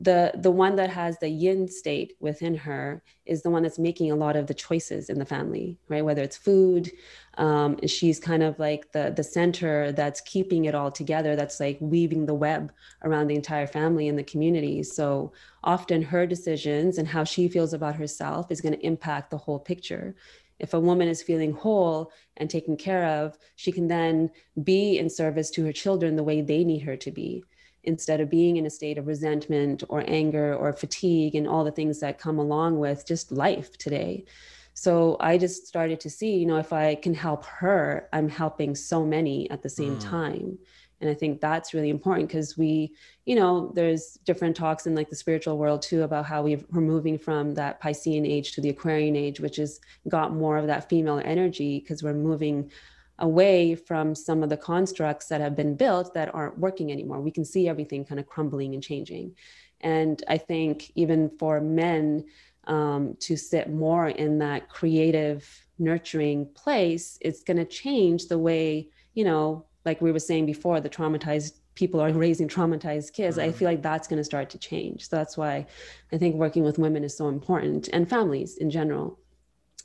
[0.01, 4.13] the the one that has the yin state within her is the one that's making
[4.13, 6.05] a lot of the choices in the family right?
[6.05, 6.91] Whether it's food
[7.37, 11.79] um, she's kind of like the the center that's keeping it all together that's like
[11.81, 14.83] weaving the web around the entire family and the community.
[14.83, 15.33] So
[15.65, 19.59] often her decisions and how she feels about herself is going to impact the whole
[19.59, 20.15] picture.
[20.61, 24.31] If a woman is feeling whole and taken care of, she can then
[24.65, 27.45] be in service to her children the way they need her to be
[27.89, 31.73] instead of being in a state of resentment or anger or fatigue and all the
[31.73, 34.25] things that come along with just life today.
[34.75, 38.77] So I just started to see, you know, if I can help her, I'm helping
[38.77, 40.01] so many at the same mm.
[40.01, 40.59] time
[41.01, 42.93] and i think that's really important because we
[43.25, 46.81] you know there's different talks in like the spiritual world too about how we are
[46.81, 50.89] moving from that piscean age to the aquarian age which has got more of that
[50.89, 52.71] female energy because we're moving
[53.19, 57.31] away from some of the constructs that have been built that aren't working anymore we
[57.31, 59.35] can see everything kind of crumbling and changing
[59.81, 62.25] and i think even for men
[62.67, 68.89] um, to sit more in that creative nurturing place it's going to change the way
[69.15, 73.37] you know like we were saying before, the traumatized people are raising traumatized kids.
[73.37, 73.49] Mm-hmm.
[73.49, 75.09] I feel like that's going to start to change.
[75.09, 75.67] So that's why
[76.13, 79.19] I think working with women is so important and families in general.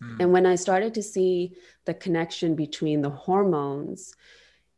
[0.03, 0.21] Mm-hmm.
[0.21, 1.53] And when I started to see
[1.85, 4.15] the connection between the hormones,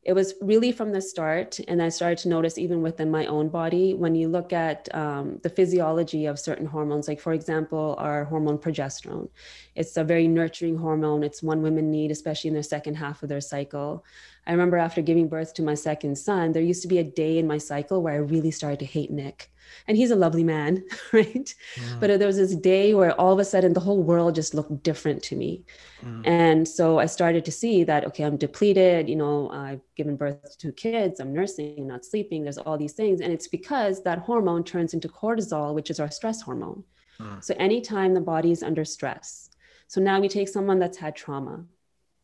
[0.04, 3.50] it was really from the start and i started to notice even within my own
[3.50, 8.24] body when you look at um, the physiology of certain hormones like for example our
[8.26, 9.28] hormone progesterone
[9.74, 13.30] it's a very nurturing hormone it's one women need especially in their second half of
[13.30, 14.06] their cycle
[14.48, 17.40] I remember after giving birth to my second son, there used to be a day
[17.40, 19.52] in my cycle where I really started to hate Nick.
[19.88, 21.54] And he's a lovely man, right?
[21.76, 22.00] Mm.
[22.00, 24.84] But there was this day where all of a sudden the whole world just looked
[24.84, 25.64] different to me.
[26.04, 26.28] Mm.
[26.28, 29.08] And so I started to see that, okay, I'm depleted.
[29.10, 32.44] You know, I've given birth to two kids, I'm nursing, not sleeping.
[32.44, 33.22] There's all these things.
[33.22, 36.84] And it's because that hormone turns into cortisol, which is our stress hormone.
[37.20, 37.44] Mm.
[37.44, 39.50] So anytime the body is under stress,
[39.88, 41.64] so now we take someone that's had trauma,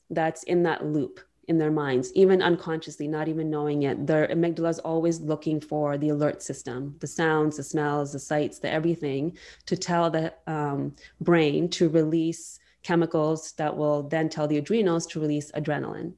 [0.10, 4.06] that's in that loop in their minds, even unconsciously, not even knowing it.
[4.06, 8.60] Their amygdala is always looking for the alert system, the sounds, the smells, the sights,
[8.60, 14.58] the everything to tell the um, brain to release chemicals that will then tell the
[14.58, 16.14] adrenals to release adrenaline.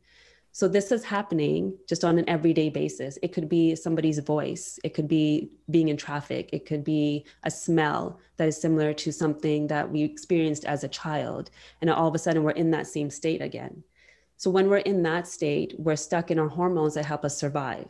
[0.55, 3.17] So this is happening just on an everyday basis.
[3.23, 7.49] It could be somebody's voice, it could be being in traffic, it could be a
[7.49, 11.49] smell that is similar to something that we experienced as a child.
[11.81, 13.83] And all of a sudden we're in that same state again.
[14.43, 17.88] So when we're in that state, we're stuck in our hormones that help us survive.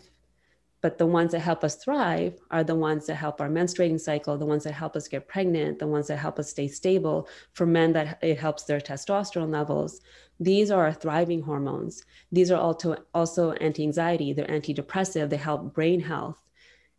[0.82, 4.38] But the ones that help us thrive are the ones that help our menstruating cycle,
[4.38, 7.28] the ones that help us get pregnant, the ones that help us stay stable.
[7.54, 10.02] For men, that it helps their testosterone levels.
[10.40, 12.04] These are our thriving hormones.
[12.32, 16.38] These are also, also anti anxiety, they're antidepressive, they help brain health.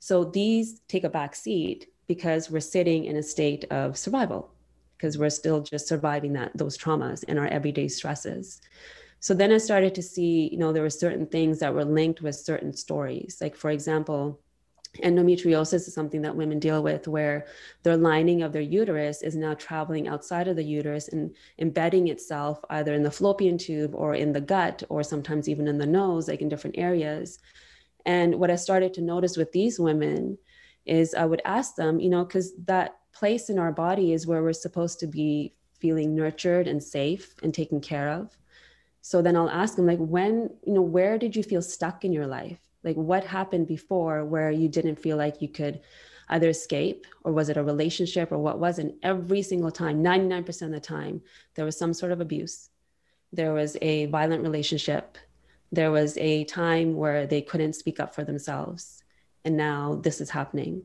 [0.01, 4.51] So these take a back seat because we're sitting in a state of survival
[4.97, 8.61] because we're still just surviving that those traumas and our everyday stresses
[9.25, 12.21] so then i started to see you know there were certain things that were linked
[12.21, 13.39] with certain stories.
[13.41, 14.39] Like for example
[15.03, 17.47] endometriosis is something that women deal with where
[17.85, 22.61] their lining of their uterus is now traveling outside of the uterus and embedding itself
[22.69, 26.29] either in the fallopian tube or in the gut or sometimes even in the nose
[26.29, 27.39] like in different areas.
[28.05, 30.37] And what i started to notice with these women
[30.85, 34.43] is i would ask them you know because that place in our body is where
[34.43, 38.37] we're supposed to be feeling nurtured and safe and taken care of
[39.07, 42.13] so then i'll ask them like when you know where did you feel stuck in
[42.13, 42.59] your life?
[42.83, 45.81] Like what happened before where you didn't feel like you could
[46.31, 50.63] either escape or was it a relationship or what was and every single time 99%
[50.63, 51.21] of the time
[51.55, 52.71] there was some sort of abuse.
[53.31, 55.19] There was a violent relationship.
[55.71, 59.03] There was a time where they couldn't speak up for themselves.
[59.45, 60.83] And now this is happening.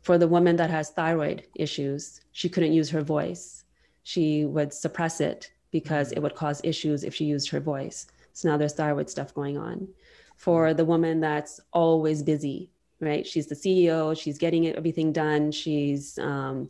[0.00, 3.64] For the woman that has thyroid issues she couldn't use her voice.
[4.02, 8.06] She would suppress it because it would cause issues if she used her voice.
[8.32, 9.88] So now there's thyroid stuff going on.
[10.36, 13.26] For the woman that's always busy, right?
[13.26, 16.68] She's the CEO, she's getting everything done, she's um,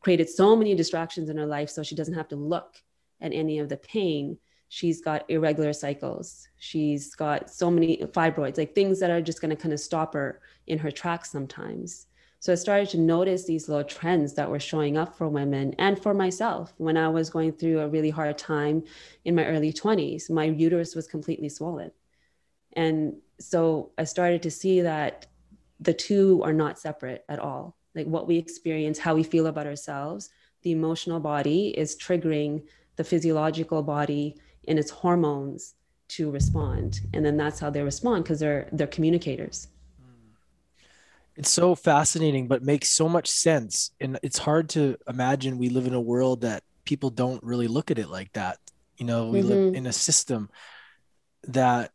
[0.00, 2.82] created so many distractions in her life so she doesn't have to look
[3.20, 4.38] at any of the pain.
[4.68, 6.48] She's got irregular cycles.
[6.58, 10.14] She's got so many fibroids, like things that are just going to kind of stop
[10.14, 12.06] her in her tracks sometimes.
[12.42, 15.96] So I started to notice these little trends that were showing up for women and
[16.02, 18.82] for myself when I was going through a really hard time
[19.24, 20.28] in my early 20s.
[20.28, 21.92] My uterus was completely swollen.
[22.72, 25.26] And so I started to see that
[25.78, 27.76] the two are not separate at all.
[27.94, 30.30] Like what we experience, how we feel about ourselves,
[30.62, 32.64] the emotional body is triggering
[32.96, 34.34] the physiological body
[34.66, 35.74] and its hormones
[36.08, 37.02] to respond.
[37.14, 39.68] And then that's how they respond because they're they're communicators
[41.36, 45.86] it's so fascinating but makes so much sense and it's hard to imagine we live
[45.86, 48.58] in a world that people don't really look at it like that
[48.98, 49.48] you know we mm-hmm.
[49.48, 50.50] live in a system
[51.44, 51.90] that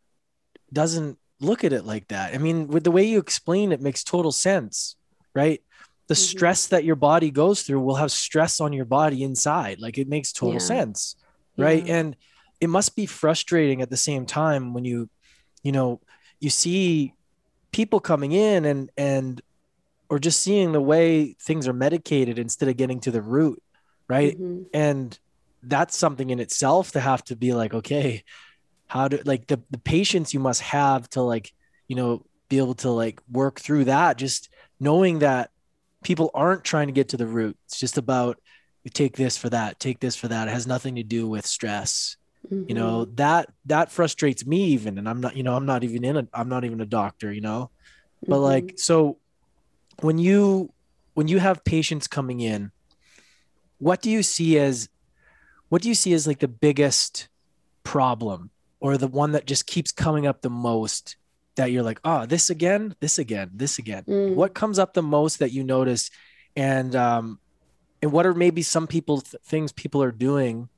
[0.74, 4.04] doesn't look at it like that i mean with the way you explain it makes
[4.04, 4.96] total sense
[5.34, 5.62] right
[6.08, 6.38] the mm-hmm.
[6.38, 10.08] stress that your body goes through will have stress on your body inside like it
[10.08, 10.60] makes total yeah.
[10.60, 11.16] sense
[11.58, 11.98] right Yeah.
[11.98, 12.16] and
[12.60, 15.10] it must be frustrating at the same time when you
[15.62, 16.02] you know
[16.40, 17.14] you see
[17.78, 19.42] people coming in and and
[20.10, 23.62] or just seeing the way things are medicated instead of getting to the root
[24.16, 24.34] right?
[24.40, 24.66] Mhm.
[24.74, 25.20] and
[25.74, 28.24] that's something in itself to have to be like okay
[28.94, 31.48] how do like the the patience you must have to like
[31.90, 32.12] you know
[32.50, 35.46] be able to like work through that just knowing that
[36.04, 37.58] people aren't trying to get to the root.
[37.66, 38.40] It's just about
[38.94, 40.48] take this for that take this for that.
[40.48, 42.16] It has nothing to do with stress
[42.50, 46.04] you know that that frustrates me even and i'm not you know i'm not even
[46.04, 47.70] in a i'm not even a doctor you know?
[48.28, 48.42] But Mhm.
[48.42, 49.20] like so
[50.02, 50.74] when you
[51.14, 52.72] when you have patients coming in
[53.80, 54.90] what do you see as
[55.70, 57.30] what do you see as like the biggest
[57.84, 61.18] problem or the one that just keeps coming up the most
[61.56, 62.96] that you're like oh this again?
[63.00, 63.50] This again?
[63.54, 64.04] This again?
[64.08, 64.36] Mm.
[64.36, 66.10] what comes up the most that you notice?
[66.56, 67.40] And um
[68.02, 70.70] and what are maybe some people th- things people are doing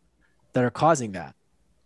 [0.54, 1.36] that are causing that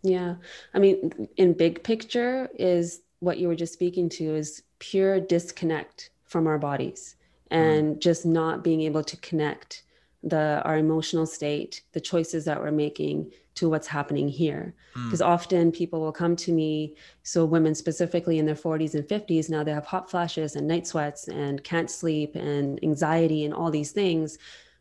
[0.04, 0.36] Yeah.
[0.74, 6.10] I mean, in big picture, is what you were just speaking to is pure disconnect
[6.26, 7.16] from our bodies
[7.52, 9.84] and just not being able to connect
[10.24, 14.74] the our emotional state, the choices that we're making to what's happening here.
[14.96, 15.06] Mm.
[15.06, 19.50] Because often people will come to me, so women specifically in their 40s and 50s,
[19.50, 23.70] now they have hot flashes and night sweats and can't sleep and anxiety and all
[23.70, 24.38] these things.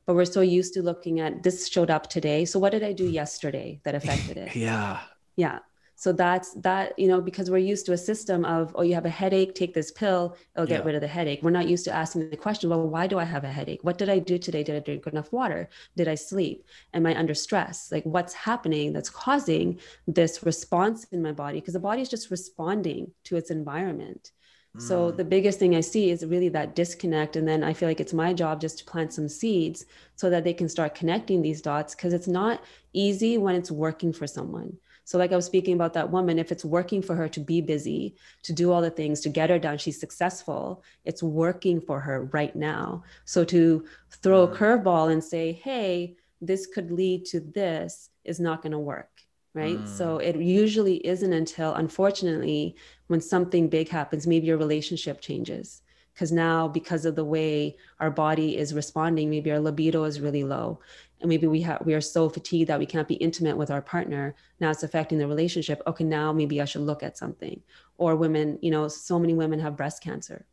[0.06, 2.44] But we're so used to looking at this showed up today.
[2.44, 4.56] So what did I do yesterday that affected it?
[4.56, 5.00] yeah
[5.36, 5.60] Yeah.
[5.94, 9.04] So that's that, you know, because we're used to a system of, oh, you have
[9.04, 10.84] a headache, take this pill, it'll get Yeah.
[10.84, 11.40] rid of the headache.
[11.42, 13.84] We're not used to asking the question, well, why do I have a headache?
[13.84, 14.64] What did I do today?
[14.64, 15.68] Did I drink enough water?
[15.96, 16.64] Did I sleep?
[16.92, 17.92] Am I under stress?
[17.92, 21.60] Like what's happening that's causing this response in my body?
[21.60, 24.32] Because the body is just responding to its environment.
[24.76, 25.16] So Mm.
[25.16, 27.36] the biggest thing I see is really that disconnect.
[27.36, 29.84] And then I feel like it's my job just to plant some seeds
[30.16, 34.12] so that they can start connecting these dots because it's not easy when it's working
[34.12, 34.78] for someone.
[35.04, 37.60] So, like I was speaking about that woman, if it's working for her to be
[37.60, 42.00] busy, to do all the things, to get her done, she's successful, it's working for
[42.00, 43.02] her right now.
[43.24, 48.62] So, to throw a curveball and say, hey, this could lead to this is not
[48.62, 49.08] going to work.
[49.54, 49.78] Right.
[49.78, 49.88] Mm.
[49.88, 52.76] So, it usually isn't until, unfortunately,
[53.08, 55.82] when something big happens, maybe your relationship changes.
[56.14, 60.44] Because now, because of the way our body is responding, maybe our libido is really
[60.44, 60.78] low
[61.22, 63.80] and maybe we have we are so fatigued that we can't be intimate with our
[63.80, 64.34] partner.
[64.60, 65.80] Now it's affecting the relationship.
[65.86, 67.62] Okay now maybe i should look at something.
[67.96, 70.44] Or women you know so many women have breast cancer.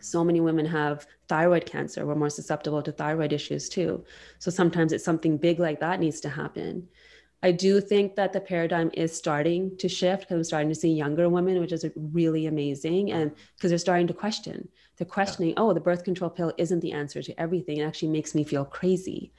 [0.00, 2.04] So many women have thyroid cancer.
[2.04, 4.04] We're more susceptible to thyroid issues too.
[4.38, 6.88] So sometimes it's something big like that needs to happen.
[7.42, 10.90] I do think that the paradigm is starting to shift because i'm starting to see
[10.90, 13.12] younger women which is really amazing.
[13.12, 14.68] And because they're starting to question.
[14.96, 17.78] They're questioning oh the birth control pill isn't the answer to everything.
[17.78, 19.32] It actually makes me feel crazy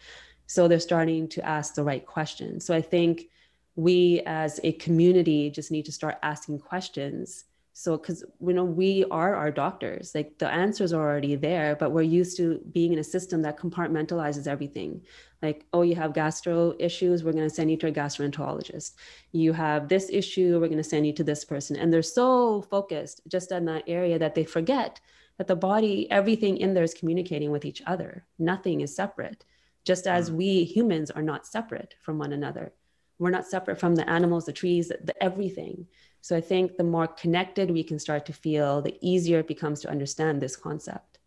[0.47, 2.65] so they're starting to ask the right questions.
[2.65, 3.27] So I think
[3.75, 7.43] we as a community just need to start asking questions.
[7.73, 11.91] So because you know we are our doctors, like the answers are already there, but
[11.91, 15.03] we're used to being in a system that compartmentalizes everything.
[15.43, 18.95] Like, oh, you have gastro issues, we're going to send you to a gastroenterologist.
[19.31, 21.75] You have this issue, we're going to send you to this person.
[21.75, 24.99] And they're so focused just on that area that they forget
[25.38, 28.25] that the body, everything in there is communicating with each other.
[28.39, 29.45] Nothing is separate
[29.88, 32.73] just as we humans are not separate from one another.
[33.19, 35.88] We're not separate from the animals, the trees, the, the everything.
[36.21, 39.82] So I think the more connected we can start to feel, the easier it becomes
[39.82, 41.19] to understand this concept.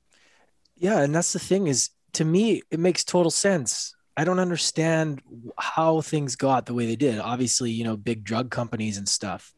[0.76, 3.94] Yeah, and that's the thing is to me it makes total sense.
[4.16, 5.22] I don't understand
[5.58, 7.18] how things got the way they did.
[7.18, 9.54] Obviously, you know, big drug companies and stuff.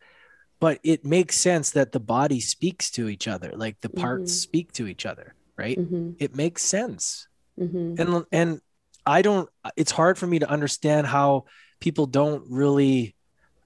[0.60, 4.42] But it makes sense that the body speaks to each other, like the parts Mhm.
[4.42, 5.76] speak to each other, right?
[5.76, 7.28] hmm It makes sense.
[7.58, 8.60] hmm And and
[9.06, 11.44] I don't it's hard for me to understand how
[11.80, 13.14] people don't really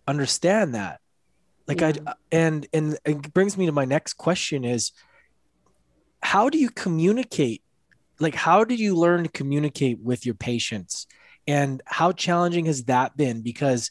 [0.06, 1.00] understand that.
[1.66, 1.92] Like Yeah.
[2.06, 4.92] I and and it brings me to my next question is
[6.22, 7.62] how do you communicate
[8.18, 11.06] like how did you learn to communicate with your patients
[11.46, 13.90] and how challenging has that been because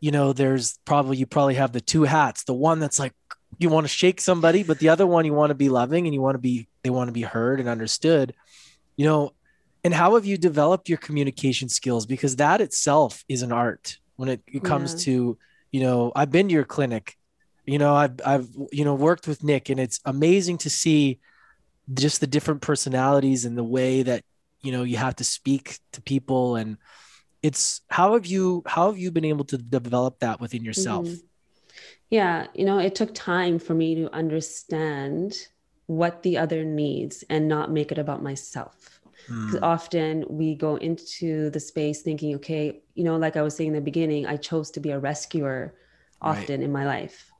[0.00, 3.12] you know there's probably you probably have the two hats the one that's like
[3.58, 6.14] you want to shake somebody but the other one you want to be loving and
[6.14, 8.34] you want to be they want to be heard and understood
[8.96, 9.32] you know
[9.84, 14.28] and how have you developed your communication skills because that itself is an art when
[14.28, 15.04] it, it comes Yeah.
[15.04, 15.38] to
[15.72, 17.16] you know i've been to your clinic
[17.64, 21.18] you know i've i've you know worked with nick and it's amazing to see
[21.92, 24.22] just the different personalities and the way that
[24.62, 26.76] you know you have to speak to people and
[27.42, 31.22] it's how have you how have you been able to develop that within yourself Mhm.
[32.10, 35.48] Yeah, you know, it took time for me to understand
[35.86, 38.97] what the other needs and not make it about myself.
[39.28, 39.62] Because mm.
[39.62, 43.74] often we go into the space thinking, okay, you know, like I was saying in
[43.74, 45.74] the beginning, I chose to be a rescuer
[46.20, 46.64] often Right.
[46.64, 47.30] in my life.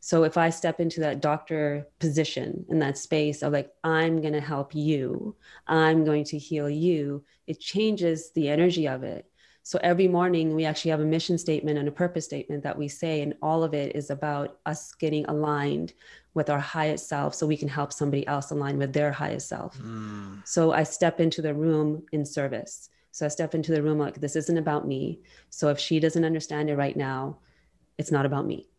[0.00, 4.34] So if I step into that doctor position in that space of like, I'm going
[4.34, 5.34] to help you,
[5.66, 9.26] I'm going to heal you, it changes the energy of it.
[9.68, 12.88] So every morning we actually have a mission statement and a purpose statement that we
[12.88, 15.92] say, and all of it is about us getting aligned
[16.32, 19.76] with our highest self so we can help somebody else align with their highest self.
[19.76, 20.40] Mm.
[20.48, 22.88] So I step into the room in service.
[23.10, 25.20] So I step into the room like, this isn't about me.
[25.50, 27.36] So if she doesn't understand it right now,
[27.98, 28.70] it's not about me.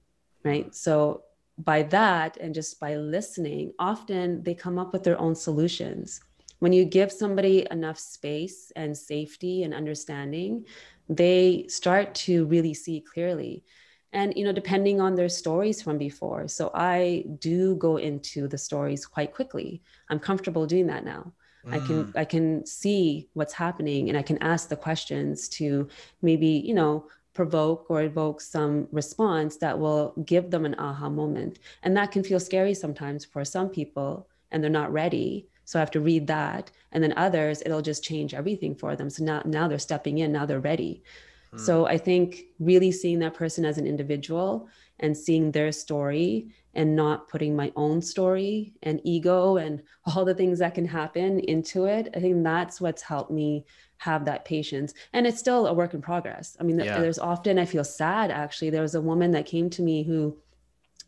[0.44, 0.74] Right.
[0.74, 1.22] So
[1.60, 6.22] by that and just by listening, often they come up with their own solutions.
[6.60, 10.66] When you give somebody enough space and safety and understanding,
[11.08, 13.64] they start to really see clearly.
[14.12, 16.48] And, you know, depending on their stories from before.
[16.48, 19.82] So I do go into the stories quite quickly.
[20.10, 21.34] I'm comfortable doing that now.
[21.72, 22.12] I can Mm.
[22.16, 25.88] I can see what's happening and I can ask the questions to
[26.22, 31.60] maybe, you know, provoke or evoke some response that will give them an aha moment.
[31.84, 35.48] And that can feel scary sometimes for some people and they're not ready.
[35.70, 36.72] So I have to read that.
[36.92, 39.08] And then others, it'll just change everything for them.
[39.08, 41.04] So now now they're stepping in, now they're ready.
[41.52, 41.58] Hmm.
[41.60, 44.68] So I think really seeing that person as an individual
[45.00, 50.34] and seeing their story and not putting my own story and ego and all the
[50.34, 53.64] things that can happen into it, I think that's what's helped me
[53.98, 54.96] have that patience.
[55.14, 56.58] And it's still a work in progress.
[56.60, 57.00] I mean, Yeah.
[57.00, 58.72] there's often I feel sad actually.
[58.72, 60.36] There was a woman that came to me who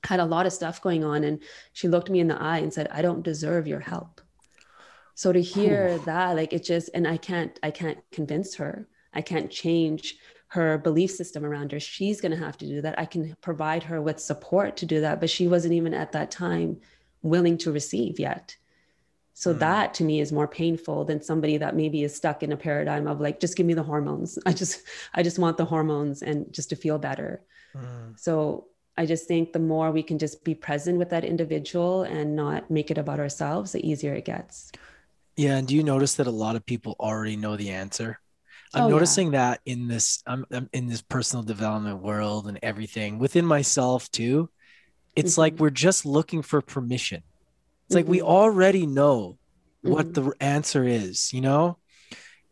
[0.03, 1.41] had a lot of stuff going on and
[1.73, 4.21] she looked me in the eye and said, I don't deserve your help.
[5.21, 8.87] So to hear that, like it just, and I can't, I can't convince her.
[9.13, 10.15] I can't change
[10.47, 11.79] her belief system around her.
[11.79, 12.97] She's going to have to do that.
[12.97, 16.31] I can provide her with support to do that, but she wasn't even at that
[16.31, 16.77] time
[17.21, 18.57] willing to receive yet.
[19.35, 19.59] So Mm.
[19.59, 23.05] that to me is more painful than somebody that maybe is stuck in a paradigm
[23.05, 24.39] of like, just give me the hormones.
[24.47, 24.81] I just,
[25.13, 27.43] I just want the hormones and just to feel better.
[27.75, 28.19] Mm.
[28.19, 32.35] So I just think the more we can just be present with that individual and
[32.35, 34.71] not make it about ourselves, the easier it gets.
[35.37, 38.19] Yeah, and do you notice that a lot of people already know the answer?
[38.73, 38.93] I'm Oh, yeah.
[38.93, 44.09] noticing that in this I'm, I'm in this personal development world and everything within myself
[44.11, 44.49] too.
[45.15, 45.59] It's like Mhm.
[45.59, 47.23] we're just looking for permission.
[47.87, 48.23] It's like we Mhm.
[48.23, 49.37] already know
[49.81, 50.13] what Mhm.
[50.13, 51.77] the answer is, you know?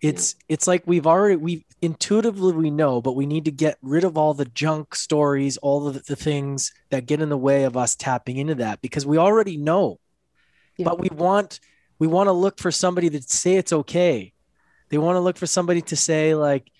[0.01, 4.03] It's it's like we've already we intuitively we know, but we need to get rid
[4.05, 7.77] of all the junk stories, all of the things that get in the way of
[7.77, 9.99] us tapping into that because we already know
[10.77, 10.85] Yeah.
[10.85, 11.59] but we want
[11.99, 14.33] we want to look for somebody to say it's okay
[14.89, 16.71] they want to look for somebody to say like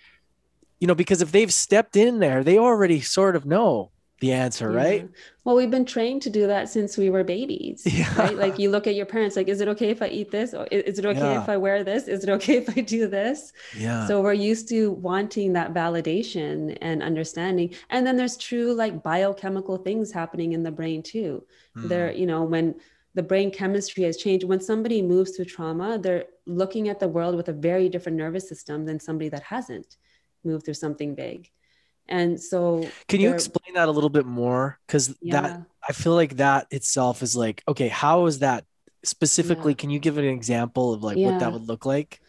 [0.80, 3.92] you know because if they've stepped in there they already sort of know
[4.22, 5.08] the answer right
[5.46, 8.14] Well, we've been trained to do that since we were babies, Yeah.
[8.22, 8.36] right?
[8.36, 10.54] Like you look at your parents, like, is it okay if I eat this?
[10.54, 11.42] Or is it okay Yeah.
[11.42, 12.08] if I wear this?
[12.10, 13.54] Is it okay if I do this?
[13.76, 17.74] yeah So we're used to wanting that validation and understanding.
[17.90, 21.46] And then there's true like biochemical things happening in the brain too.
[21.78, 21.88] Mm.
[21.90, 22.76] There, you know, when
[23.20, 27.36] the brain chemistry has changed, when somebody moves through trauma, they're looking at the world
[27.36, 29.98] with a very different nervous system than somebody that hasn't
[30.46, 31.50] moved through something big.
[32.08, 34.80] And so can you explain that a little bit more?
[34.88, 35.42] Because yeah.
[35.42, 38.66] that i feel like that itself is like okay how is that
[39.04, 42.22] specifically can you give an example of like what that would look like?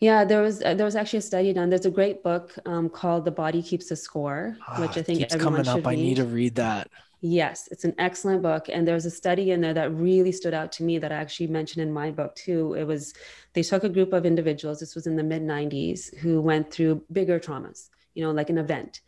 [0.00, 1.70] Yeah, there was uh, there was actually a study done.
[1.70, 5.22] There's a great book um, called "The Body Keeps the Score," which Ah, I think
[5.22, 5.76] everyone coming up.
[5.76, 6.90] should i need to read that
[7.26, 10.70] Yes, it's an excellent book, and there's a study in there that really stood out
[10.72, 12.74] to me that I actually mentioned in my book too.
[12.74, 13.14] It was
[13.54, 14.78] they took a group of individuals.
[14.78, 18.58] This was in the mid '90s who went through bigger traumas, you know, like an
[18.58, 19.00] event.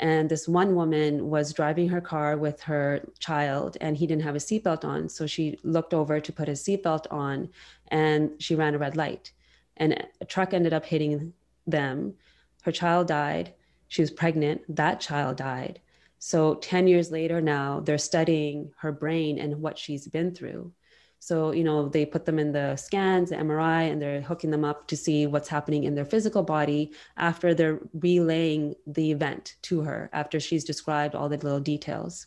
[0.00, 4.34] And this one woman was driving her car with her child, and he didn't have
[4.34, 5.08] a seatbelt on.
[5.08, 7.50] So she looked over to put his seatbelt on,
[7.86, 9.30] and she ran a red light.
[9.76, 11.34] And a truck ended up hitting
[11.68, 12.14] them.
[12.62, 13.54] Her child died.
[13.86, 14.62] She was pregnant.
[14.68, 15.80] That child died.
[16.20, 20.70] So 10 years later now, they're studying her brain and what she's been through.
[21.18, 24.64] So, you know, they put them in the scans, the MRI, and they're hooking them
[24.64, 29.80] up to see what's happening in their physical body after they're relaying the event to
[29.80, 32.26] her, after she's described all the little details.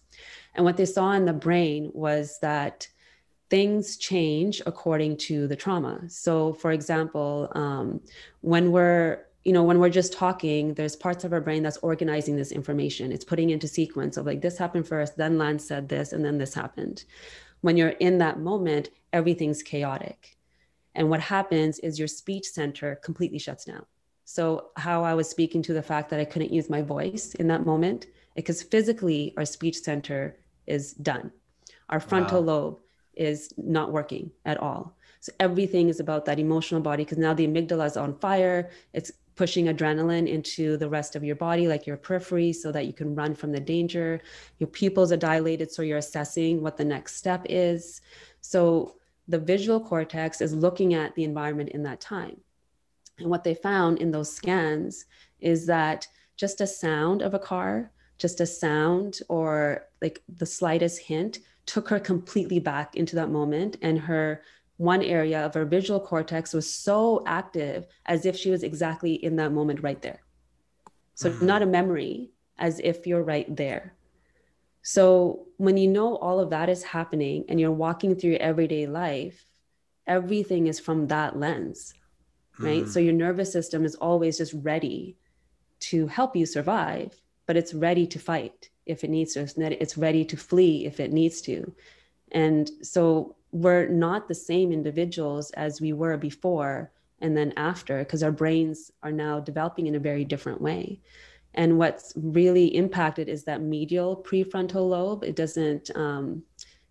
[0.56, 2.88] And what they saw in the brain was that
[3.52, 6.02] things change according to the trauma.
[6.10, 8.02] So, for example, um,
[8.42, 12.36] when we're you know when we're just talking there's parts of our brain that's organizing
[12.36, 13.12] this information.
[13.12, 16.38] It's putting into sequence of like this happened first then lance said this and then
[16.38, 17.04] this happened.
[17.62, 20.38] When you're in that moment everything's chaotic.
[20.96, 23.86] And what happens is your speech center completely shuts down.
[24.26, 27.48] So how i was speaking to the fact that i couldn't use my voice in
[27.48, 30.38] that moment because physically our speech center
[30.68, 31.32] is done.
[31.90, 32.54] Our frontal Wow.
[32.54, 32.80] lobe
[33.16, 34.96] is not working at all.
[35.20, 38.72] So everything is about that emotional body because now the amygdala is on fire.
[38.94, 42.94] It's pushing adrenaline into the rest of your body, like your periphery, so that you
[42.94, 44.22] can run from the danger.
[44.60, 48.02] Your pupils are dilated, so you're assessing what the next step is.
[48.42, 48.96] So
[49.28, 52.40] the visual cortex is looking at the environment in that time.
[53.20, 55.06] And what they found in those scans
[55.40, 61.00] is that just a sound of a car, just a sound or like the slightest
[61.00, 64.42] hint took her completely back into that moment and her
[64.78, 69.36] one area of her visual cortex was so active as if she was exactly in
[69.36, 70.22] that moment right there.
[71.16, 71.46] So, mm-hmm.
[71.46, 73.94] not a memory, as if you're right there.
[74.82, 78.88] So, when you know all of that is happening and you're walking through your everyday
[78.88, 79.46] life,
[80.08, 81.94] everything is from that lens,
[82.60, 82.84] right?
[82.84, 82.90] Mm.
[82.90, 85.18] So, your nervous system is always just ready
[85.82, 89.48] to help you survive, but it's ready to fight if it needs to.
[89.58, 91.74] It's ready to flee if it needs to.
[92.32, 98.24] And so, we're not the same individuals as we were before and then after because
[98.24, 101.00] our brains are now developing in a very different way.
[101.54, 105.24] And what's really impacted is that medial prefrontal lobe.
[105.24, 106.44] It doesn't um,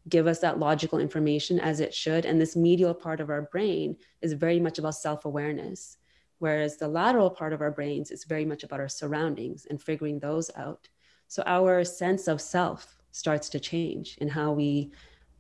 [0.09, 2.25] give us that logical information as it should.
[2.25, 5.99] And this medial part of our brain is very much about self-awareness
[6.43, 10.19] whereas the lateral part of our brains is very much about our surroundings and figuring
[10.19, 10.89] those out.
[11.29, 14.91] So our sense of self starts to change in how we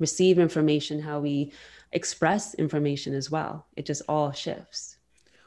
[0.02, 1.52] receive information, how we
[1.92, 3.66] express information as well.
[3.76, 4.98] It just all shifts.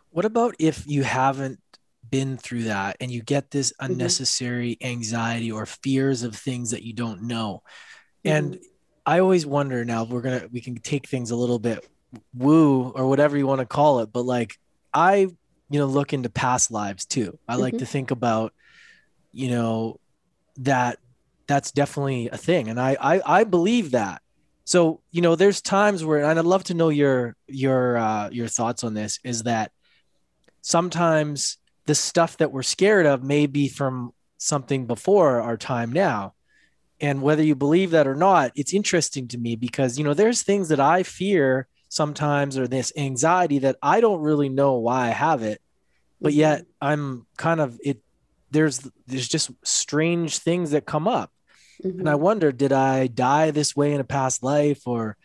[0.09, 1.59] What about if you haven't
[2.09, 3.91] been through that and you get this mm-hmm.
[3.91, 4.93] unnecessary mm-hmm.
[4.93, 7.61] anxiety or fears of things that you don't know?
[8.23, 8.37] Mm-hmm.
[8.37, 8.59] And
[9.05, 11.87] I always wonder now, we're going to, we can take things a little bit
[12.33, 14.11] woo or whatever you want to call it.
[14.11, 14.57] But like,
[14.93, 15.27] I,
[15.69, 17.37] you know, look into past lives too.
[17.47, 17.61] I mm-hmm.
[17.61, 18.53] like to think about,
[19.33, 19.99] you know,
[20.57, 20.99] that
[21.47, 22.69] that's definitely a thing.
[22.69, 24.21] And I, I, I believe that
[24.65, 28.47] so you know, there's times where, and I'd love to know your your uh, your
[28.47, 29.19] thoughts on this.
[29.23, 29.71] Is that
[30.61, 36.33] sometimes the stuff that we're scared of may be from something before our time now,
[36.99, 40.41] and whether you believe that or not, it's interesting to me because you know there's
[40.41, 45.11] things that I fear sometimes or this anxiety that I don't really know why I
[45.11, 45.61] have it,
[46.19, 46.39] but mm-hmm.
[46.39, 47.99] yet I'm kind of it.
[48.49, 51.31] There's there's just strange things that come up
[51.83, 51.99] Mm-hmm.
[51.99, 55.17] And I wonder, did I die this way in a past life or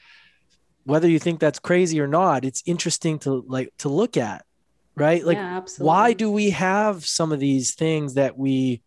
[0.85, 4.45] whether you think that's crazy or not, it's interesting to like to look at,
[4.97, 5.25] right?
[5.25, 8.83] Like yeah, why do we have some of these things that we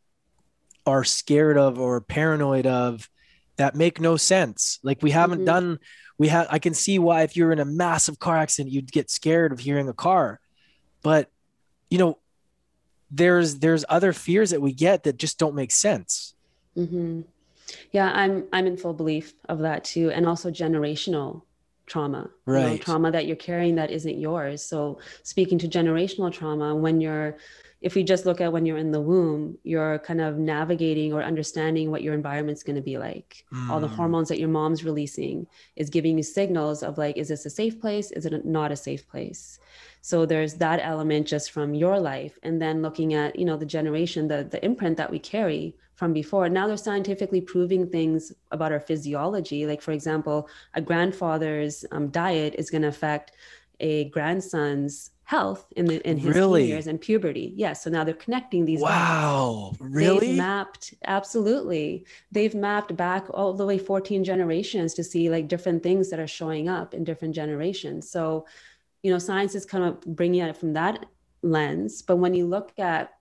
[0.85, 3.09] are scared of or paranoid of
[3.57, 4.79] that make no sense?
[4.83, 5.45] Like we haven't mm-hmm.
[5.45, 5.79] done
[6.17, 9.09] we have I can see why if you're in a massive car accident you'd get
[9.09, 10.39] scared of hearing a car.
[11.01, 11.29] But
[11.89, 12.17] you know,
[13.11, 16.33] there's there's other fears that we get that just don't make sense.
[16.75, 17.21] Mm-hmm.
[17.91, 21.43] Yeah, I'm I'm in full belief of that too, and also generational
[21.85, 22.63] trauma, right?
[22.63, 24.63] You know, trauma that you're carrying that isn't yours.
[24.63, 27.37] So speaking to generational trauma, when you're
[27.83, 31.21] if we just look at when you're in the womb, you're kind of navigating or
[31.21, 33.45] understanding what your environment's going to be like.
[33.53, 33.69] Mm.
[33.69, 33.95] All the mm.
[33.95, 35.45] hormones that your mom's releasing
[35.75, 38.09] is giving you signals of like, is this a safe place?
[38.11, 39.59] Is it not a safe place?
[39.99, 43.65] So there's that element just from your life, and then looking at you know the
[43.65, 46.49] generation, the the imprint that we carry from before.
[46.49, 49.65] Now they're scientifically proving things about our physiology.
[49.65, 53.31] Like, for example, a grandfather's um, diet is going to affect
[53.79, 56.65] a grandson's health in the in his really?
[56.65, 57.53] years and puberty.
[57.55, 57.57] Yes.
[57.57, 58.81] Yeah, so now they're connecting these.
[58.81, 59.73] Wow.
[59.79, 60.27] Really?
[60.27, 62.05] They've mapped absolutely.
[62.31, 66.27] They've mapped back all the way 14 generations to see like different things that are
[66.27, 68.09] showing up in different generations.
[68.09, 68.45] So,
[69.01, 71.05] you know, science is kind of bringing it from that
[71.41, 72.01] lens.
[72.01, 73.13] But when you look at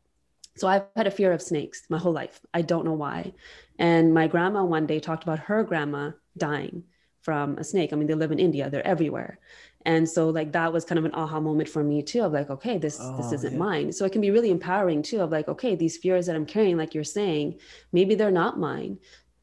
[0.57, 2.41] so I've had a fear of snakes my whole life.
[2.53, 3.33] I don't know why.
[3.79, 6.85] And my grandma one day talked about her grandma dying
[7.23, 7.93] from a snake.
[7.93, 9.39] I mean, they live in India, they're everywhere.
[9.85, 12.51] And so like that was kind of an aha moment for me too of like,
[12.51, 13.59] okay, this oh, this isn't yeah.
[13.59, 13.93] mine.
[13.93, 16.77] So it can be really empowering too of like, okay, these fears that I'm carrying,
[16.77, 17.59] like you're saying,
[17.93, 18.99] maybe they're not mine.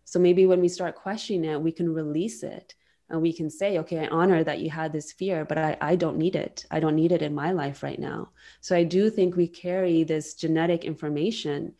[0.05, 2.73] So maybe when we start questioning it, we can release it
[3.09, 5.95] and we can say okay i honor that you had this fear but I, I
[5.95, 6.65] don't need it.
[6.71, 8.29] I don't need it in my life right now.
[8.61, 11.73] So i do think we carry this genetic information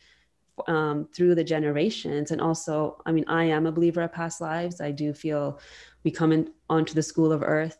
[0.68, 2.30] um, through the generations.
[2.30, 4.80] And also i mean i am a believer of past lives.
[4.80, 5.60] I do feel
[6.04, 7.78] we come in onto the school of earth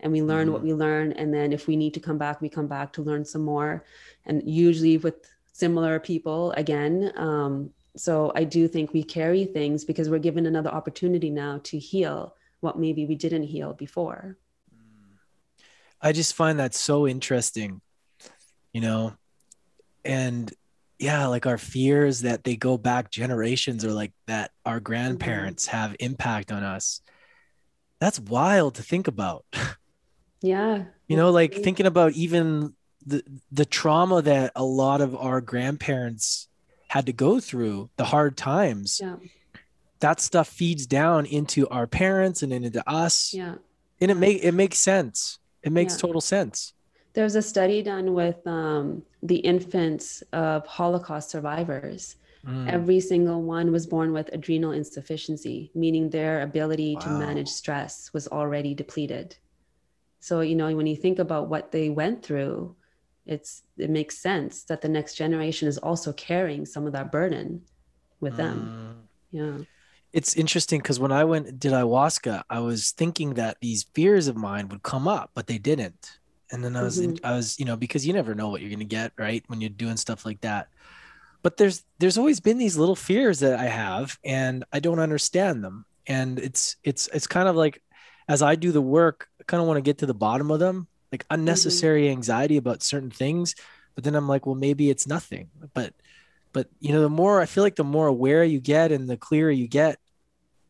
[0.00, 0.52] and we learn mm-hmm.
[0.52, 1.12] what we learn.
[1.12, 3.84] And then if we need to come back we come back to learn some more.
[4.26, 10.08] And usually with similar people again um, so i do think we carry things because
[10.08, 14.36] we're given another opportunity now to heal what maybe we didn't heal before.
[16.00, 17.80] I just find that so interesting,
[18.72, 19.14] you know,
[20.04, 20.52] and
[20.98, 25.76] yeah, like our fears that they go back generations or like that our grandparents mm-hmm.
[25.76, 27.00] have impact on us.
[28.00, 29.44] That's wild to think about.
[30.40, 30.84] Yeah.
[31.08, 36.48] You know, like thinking about even the the trauma that a lot of our grandparents
[36.88, 39.00] had to go through, the hard times.
[39.02, 39.16] Yeah.
[40.00, 43.34] That stuff feeds down into our parents and into us.
[43.34, 43.56] Yeah.
[44.00, 45.38] And it make it makes sense.
[45.62, 46.06] It makes Yeah.
[46.06, 46.74] total sense.
[47.14, 52.16] There's a study done with um, the infants of Holocaust survivors.
[52.46, 52.70] Mm.
[52.70, 58.28] Every single one was born with adrenal insufficiency, meaning their ability to manage stress was
[58.28, 59.36] already depleted.
[60.20, 62.76] So, you know, when you think about what they went through,
[63.26, 67.62] it's it makes sense that the next generation is also carrying some of that burden
[68.20, 68.56] with them.
[69.32, 69.58] Mm.
[69.58, 69.64] Yeah.
[70.12, 74.36] It's interesting because when I went did ayahuasca, I was thinking that these fears of
[74.36, 76.18] mine would come up, but they didn't.
[76.50, 77.26] And then I was, in, mm-hmm.
[77.26, 79.68] I was, you know, because you never know what you're gonna get, right, when you're
[79.68, 80.68] doing stuff like that.
[81.42, 85.62] But there's, there's always been these little fears that I have, and I don't understand
[85.62, 85.84] them.
[86.06, 87.82] And it's, it's, it's kind of like,
[88.28, 90.58] as I do the work, I kind of want to get to the bottom of
[90.58, 91.34] them, like mm-hmm.
[91.34, 93.54] unnecessary anxiety about certain things.
[93.94, 95.50] But then I'm like, well, maybe it's nothing.
[95.74, 95.92] But
[96.52, 99.16] but you know the more i feel like the more aware you get and the
[99.16, 99.98] clearer you get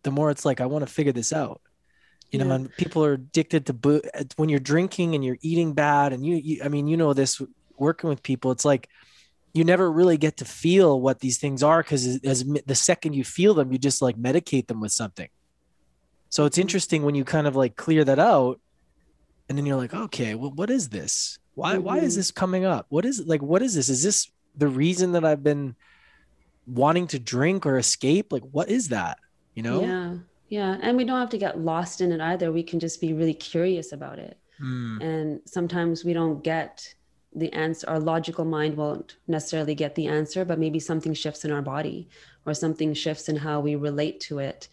[0.03, 1.61] the more it's like i want to figure this out.
[2.31, 2.55] You know Yeah.
[2.57, 4.03] and people are addicted to boo-
[4.37, 7.41] when you're drinking and you're eating bad and you, you i mean you know this
[7.79, 8.89] working with people it's like
[9.55, 13.24] you never really get to feel what these things are because as the second you
[13.24, 15.29] feel them you just like medicate them with something.
[16.29, 18.61] So it's interesting when you kind of like clear that out
[19.49, 21.39] and then you're like okay well what is this?
[21.55, 22.16] Why why is Mhm.
[22.16, 22.87] this coming up?
[22.91, 23.89] What is like what is this?
[23.89, 25.74] Is this the reason that i've been
[26.66, 29.18] wanting to drink or escape like what is that
[29.54, 30.14] you know Yeah.
[30.50, 30.78] Yeah.
[30.80, 32.50] And we don't have to get lost in it either.
[32.50, 34.38] We can just be really curious about it.
[34.59, 36.94] Mm, And sometimes we don't get
[37.36, 37.86] the answer.
[37.90, 42.09] Our logical mind won't necessarily get the answer, but maybe something shifts in our body
[42.46, 44.68] or something shifts in how we relate to it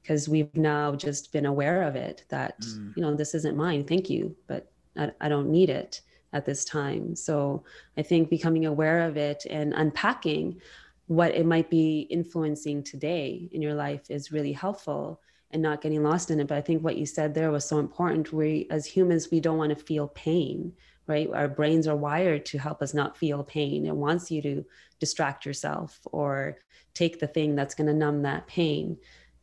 [0.00, 2.96] because we've now just been aware of it that, Mm.
[2.96, 3.84] you know, this isn't mine.
[3.84, 4.34] Thank you.
[4.46, 6.00] But I, I don't need it
[6.32, 7.14] at this time.
[7.16, 7.64] So
[7.96, 10.60] I think becoming aware of it and unpacking
[11.06, 15.20] what it might be influencing today in your life is really helpful
[15.50, 16.46] and not getting lost in it.
[16.46, 18.32] But I think what you said there was so important.
[18.32, 20.74] We, as humans, we don't want to feel pain,
[21.06, 21.30] right?
[21.32, 23.86] Our brains are wired to help us not feel pain.
[23.86, 24.64] It wants you to
[25.00, 26.58] distract yourself or
[26.92, 28.98] take the thing that's going to numb that pain.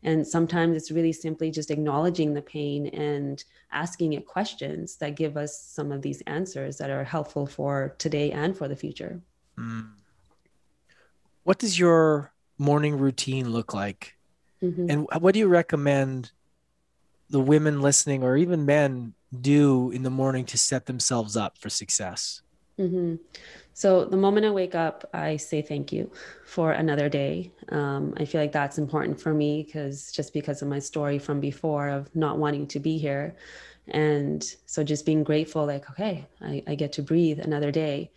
[0.06, 5.36] And sometimes it's really simply just acknowledging the pain and asking it questions that give
[5.36, 9.20] us some of these answers that are helpful for today and for the future.
[9.58, 9.90] mm.
[11.44, 14.16] what does your morning routine look like
[14.62, 14.86] Mhm.
[14.90, 16.32] and what do you recommend
[17.30, 19.14] the women listening or even men
[19.54, 22.42] do in the morning to set themselves up for success
[22.78, 23.16] hmm
[23.74, 26.12] So the moment I wake up, I say thank you
[26.46, 27.52] for another day.
[27.70, 31.40] Um, I feel like that's important for me because just because of my story from
[31.40, 33.36] before of not wanting to be here.
[33.88, 38.12] And so just being grateful, like, okay, I, I get to breathe another day.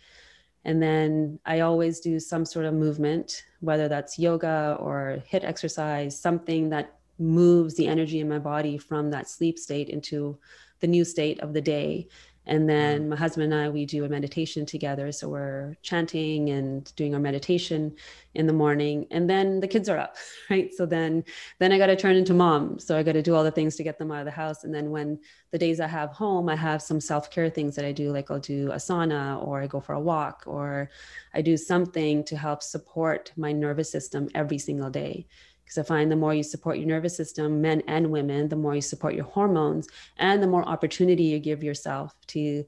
[0.65, 6.19] And then I always do some sort of movement, whether that's yoga or HIIT exercise,
[6.19, 10.37] something that moves the energy in my body from that sleep state into
[10.79, 12.07] the new state of the day.
[12.49, 13.09] And then mm-hmm.
[13.11, 15.11] my husband and I, we do a meditation together.
[15.11, 17.95] So we're chanting and doing our meditation
[18.33, 19.05] in the morning.
[19.11, 20.15] And then the kids are up,
[20.49, 20.73] right?
[20.73, 21.23] So then
[21.59, 22.79] then I got to turn into mom.
[22.79, 24.63] So I got to do all the things to get them out of the house.
[24.63, 25.19] And then when
[25.51, 28.39] the days I have home, I have some self-care things that I do, like I'll
[28.39, 30.89] do a sauna or I go for a walk or
[31.35, 35.27] I do something to help support my nervous system every single day.
[35.69, 38.73] Because I find the more you support your nervous system, men and women, the more
[38.73, 42.65] you support your hormones, and the more opportunity you give yourself to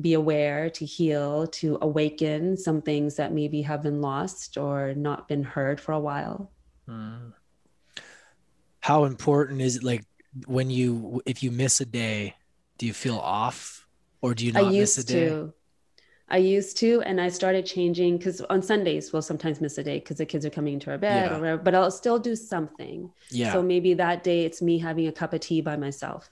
[0.00, 5.26] be aware, to heal, to awaken some things that maybe have been lost or not
[5.26, 6.52] been heard for a while.
[6.88, 7.32] Mm.
[8.80, 10.04] how important is it like
[10.46, 12.36] when you if you miss a day
[12.76, 13.86] do you feel off
[14.20, 15.54] or do you not I miss a day to.
[16.28, 19.98] I used to, and I started changing because on Sundays we'll sometimes miss a day
[19.98, 21.36] because the kids are coming to our bed Yeah.
[21.36, 23.10] or whatever, but I'll still do something.
[23.30, 26.30] yeah So maybe that day it's me having a cup of tea by myself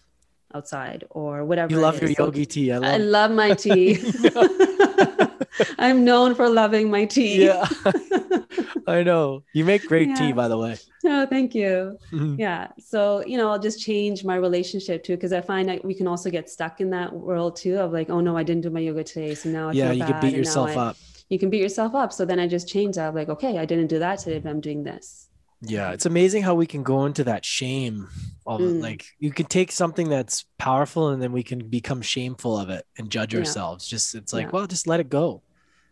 [0.55, 1.73] outside or whatever.
[1.73, 3.97] you love your yogi tea i love I love my tea.
[5.79, 7.45] I'm known for loving my tea.
[7.47, 7.69] yeah
[8.87, 11.99] i know you make great tea by the way Oh, thank you.
[12.13, 12.39] Mhm.
[12.39, 12.69] Yeah.
[12.79, 16.07] So, you know, I'll just change my relationship too, because I find that we can
[16.07, 18.79] also get stuck in that world too of like, oh no, I didn't do my
[18.79, 19.35] yoga today.
[19.35, 20.11] So now I yeah feel you bad.
[20.13, 20.97] can beat yourself I- up
[21.29, 22.13] You can beat yourself up.
[22.13, 23.17] So then I just change that.
[23.17, 25.29] Like, okay, I didn't do that today, but I'm doing this.
[25.61, 28.09] Yeah, it's amazing how we can go into that shame.
[28.47, 28.65] Of it.
[28.65, 28.81] Mm.
[28.81, 32.87] Like you can take something that's powerful and then we can become shameful of it
[32.97, 33.41] and judge Yeah.
[33.41, 33.89] ourselves.
[33.89, 34.51] Just it's like, Yeah.
[34.53, 35.43] well, just let it go.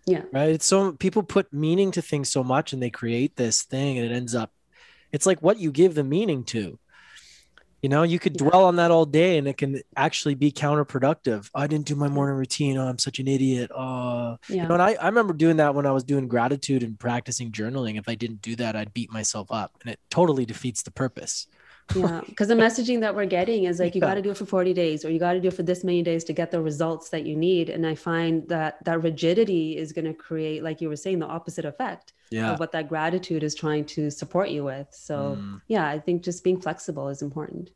[0.07, 0.23] Yeah.
[0.33, 0.51] Right.
[0.51, 4.11] It's so people put meaning to things so much and they create this thing and
[4.11, 4.51] it ends up
[5.13, 6.79] it's like what you give the meaning to.
[7.83, 11.49] You know, you could dwell on that all day and it can actually be counterproductive.
[11.55, 12.77] I didn't do my morning routine.
[12.77, 13.71] Oh, I'm such an idiot.
[13.75, 14.63] Oh, Yeah.
[14.63, 17.53] you know, and I, I remember doing that when I was doing gratitude and practicing
[17.53, 17.99] journaling.
[17.99, 21.47] If I didn't do that, I'd beat myself up and it totally defeats the purpose.
[21.95, 24.09] Yeah because the messaging that we're getting is like you Yeah.
[24.09, 25.82] got to do it for 40 days or you got to do it for this
[25.84, 29.76] many days to get the results that you need and i find that that rigidity
[29.76, 32.53] is going to create like you were saying the opposite effect Yeah.
[32.53, 35.61] of what that gratitude is trying to support you with so Mm.
[35.68, 37.70] yeah i think just being flexible is important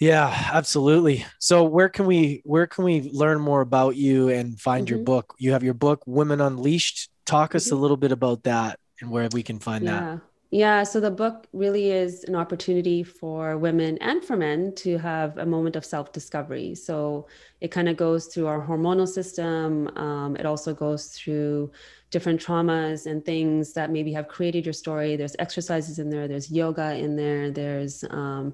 [0.00, 1.24] Yeah, absolutely.
[1.38, 5.04] So where can we where can we learn more about you and find your Mhm.
[5.04, 5.34] book?
[5.38, 7.10] You have your book Women Unleashed.
[7.24, 7.80] Talk us a Mhm.
[7.80, 10.20] little bit about that and where we can find that.
[10.50, 15.36] Yeah so the book really is an opportunity for women and for men to have
[15.38, 16.74] a moment of self-discovery.
[16.74, 17.26] So
[17.60, 21.72] it kind of goes through our hormonal system um, it also goes through
[22.14, 25.10] different traumas and things that maybe have created your story.
[25.20, 28.46] There's exercises in there there's yoga in there there's um,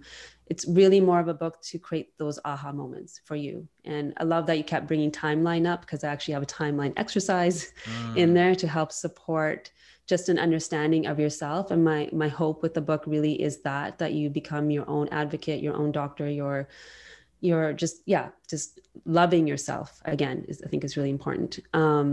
[0.53, 3.57] it's really more of a book to create those aha moments for you.
[3.93, 6.95] And i love that you kept bringing timeline up because i actually have a timeline
[7.05, 7.59] exercise
[8.23, 8.35] in Mm.
[8.39, 9.61] there to help support
[10.13, 11.65] just an understanding of yourself.
[11.73, 15.07] And my my hope with the book really is that that you become your own
[15.23, 16.57] advocate your own doctor your
[17.49, 18.69] you're just yeah just
[19.19, 21.53] loving yourself again is i think is really important.
[21.85, 22.09] Um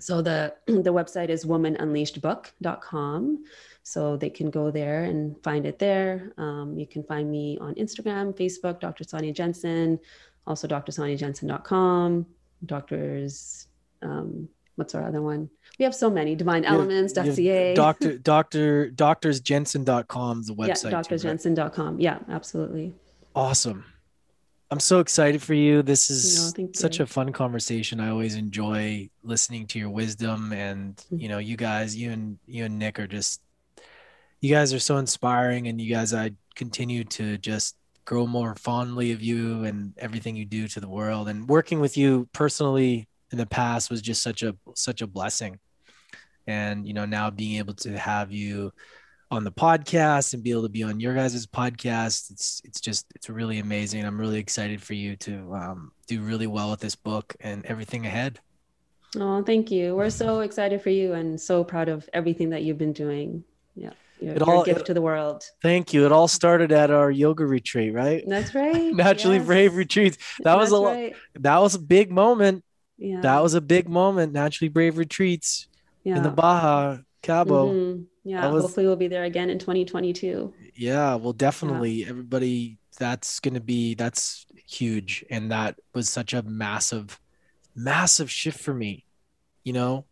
[0.00, 3.44] so the the website is womanunleashedbook.com
[3.82, 7.74] so they can go there and find it there um, you can find me on
[7.74, 9.98] instagram facebook dr sonia jensen
[10.46, 12.26] also drsoniajensen.com
[12.66, 13.66] doctors
[14.02, 17.76] um, what's our other one we have so many divine You have- elements.ca you have
[17.86, 20.82] Doctor Doctor doctorsjensen.com the yeah website.
[20.82, 21.08] too, right?
[21.08, 22.94] drsjensen.com yeah absolutely
[23.34, 23.84] Awesome.
[24.70, 25.82] I'm so excited for you.
[25.82, 28.00] This is No, such a fun conversation.
[28.00, 31.22] I always enjoy listening to your wisdom and Mhm.
[31.22, 33.40] you know, you guys, you and you and Nick are just
[34.40, 39.10] you guys are so inspiring and you guys I continue to just grow more fondly
[39.12, 43.38] of you and everything you do to the world and working with you personally in
[43.38, 45.58] the past was just such a such a blessing.
[46.46, 48.72] And you know, now being able to have you
[49.30, 52.30] on the podcast and be able to be on your guys' podcast.
[52.30, 54.04] It's it's just it's really amazing.
[54.04, 58.06] I'm really excited for you to um, do really well with this book and everything
[58.06, 58.40] ahead.
[59.16, 59.96] Oh, thank you.
[59.96, 63.44] We're so excited for you and so proud of everything that you've been doing.
[63.74, 63.92] Yeah.
[64.20, 65.44] You're, It all- a gift it- to the world.
[65.62, 66.04] Thank you.
[66.04, 68.22] It all started at our yoga retreat, right?
[68.26, 68.92] That's right.
[68.94, 69.46] Naturally Yes.
[69.46, 70.18] brave retreats.
[70.40, 71.16] That was a That's right.
[71.36, 72.64] that was a big moment.
[72.98, 73.20] Yeah.
[73.20, 74.32] That was a big moment.
[74.32, 75.68] Naturally brave retreats
[76.04, 76.16] yeah.
[76.16, 77.72] in the Baja Cabo.
[77.72, 78.06] Mhm.
[78.24, 78.50] Yeah.
[78.50, 80.52] Was- Hopefully we'll be there again in 2022.
[80.74, 82.78] Yeah, well, definitely everybody.
[82.98, 87.20] That's gonna be that's huge, and that was such a massive,
[87.74, 89.04] massive shift for me.
[89.64, 90.04] You know,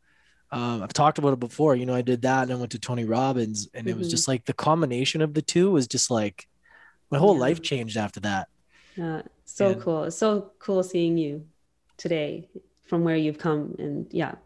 [0.52, 1.74] um, I've talked about it before.
[1.74, 4.28] You know, I did that, and I went to Tony Robbins, and it was just
[4.28, 6.46] like the combination of the two was just like
[7.10, 7.40] my whole Yeah.
[7.40, 8.48] life changed after that.
[8.96, 9.22] Yeah.
[9.44, 10.04] So And- cool.
[10.04, 11.44] It's so cool seeing you
[11.96, 12.48] today
[12.84, 13.74] from where you've come.
[13.78, 14.36] And yeah.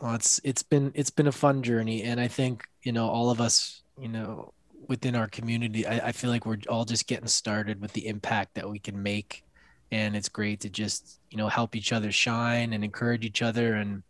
[0.00, 3.30] Well, it's it's been it's been a fun journey, and I think you know all
[3.30, 4.52] of us, you know,
[4.86, 8.54] within our community, I, I feel like we're all just getting started with the impact
[8.54, 9.44] that we can make,
[9.90, 13.74] and it's great to just you know help each other shine and encourage each other,
[13.74, 14.02] and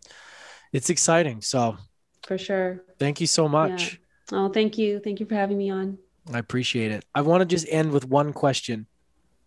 [0.72, 1.41] it's exciting.
[1.41, 1.78] So
[2.26, 2.82] For sure.
[2.99, 3.99] thank you so much.
[4.30, 5.01] Oh, thank you.
[5.01, 5.97] Thank you for having me on.
[6.32, 7.07] I appreciate it.
[7.14, 8.86] I want to just end with one question.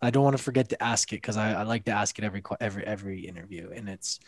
[0.00, 2.24] I don't want to forget to ask it because I, I like to ask it
[2.24, 4.18] every every every interview, and it's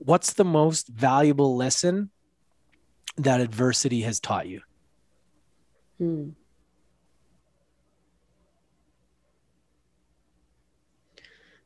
[0.00, 2.10] what's the most valuable lesson
[3.16, 4.62] that adversity has taught you?
[5.98, 6.30] Hmm.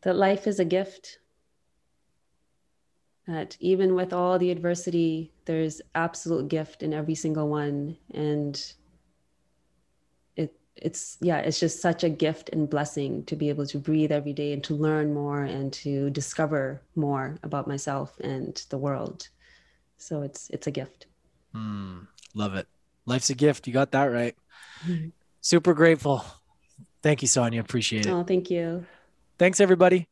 [0.02, 1.18] That life is a gift.
[3.26, 7.96] That even with all the adversity, there's absolute gift in every single one.
[8.12, 8.60] And
[10.76, 14.32] it's yeah, it's just such a gift and blessing to be able to breathe every
[14.32, 19.28] day and to learn more and to discover more about myself and the world.
[19.96, 21.06] So it's it's a gift.
[21.52, 22.00] Hmm,
[22.34, 22.66] love it.
[23.06, 23.66] Life's a gift.
[23.66, 24.34] You got that right.
[25.40, 26.24] Super grateful.
[27.02, 27.60] Thank you, Sonia.
[27.60, 28.10] Appreciate it.
[28.12, 28.84] Oh, thank you.
[29.38, 30.08] Thanks, everybody.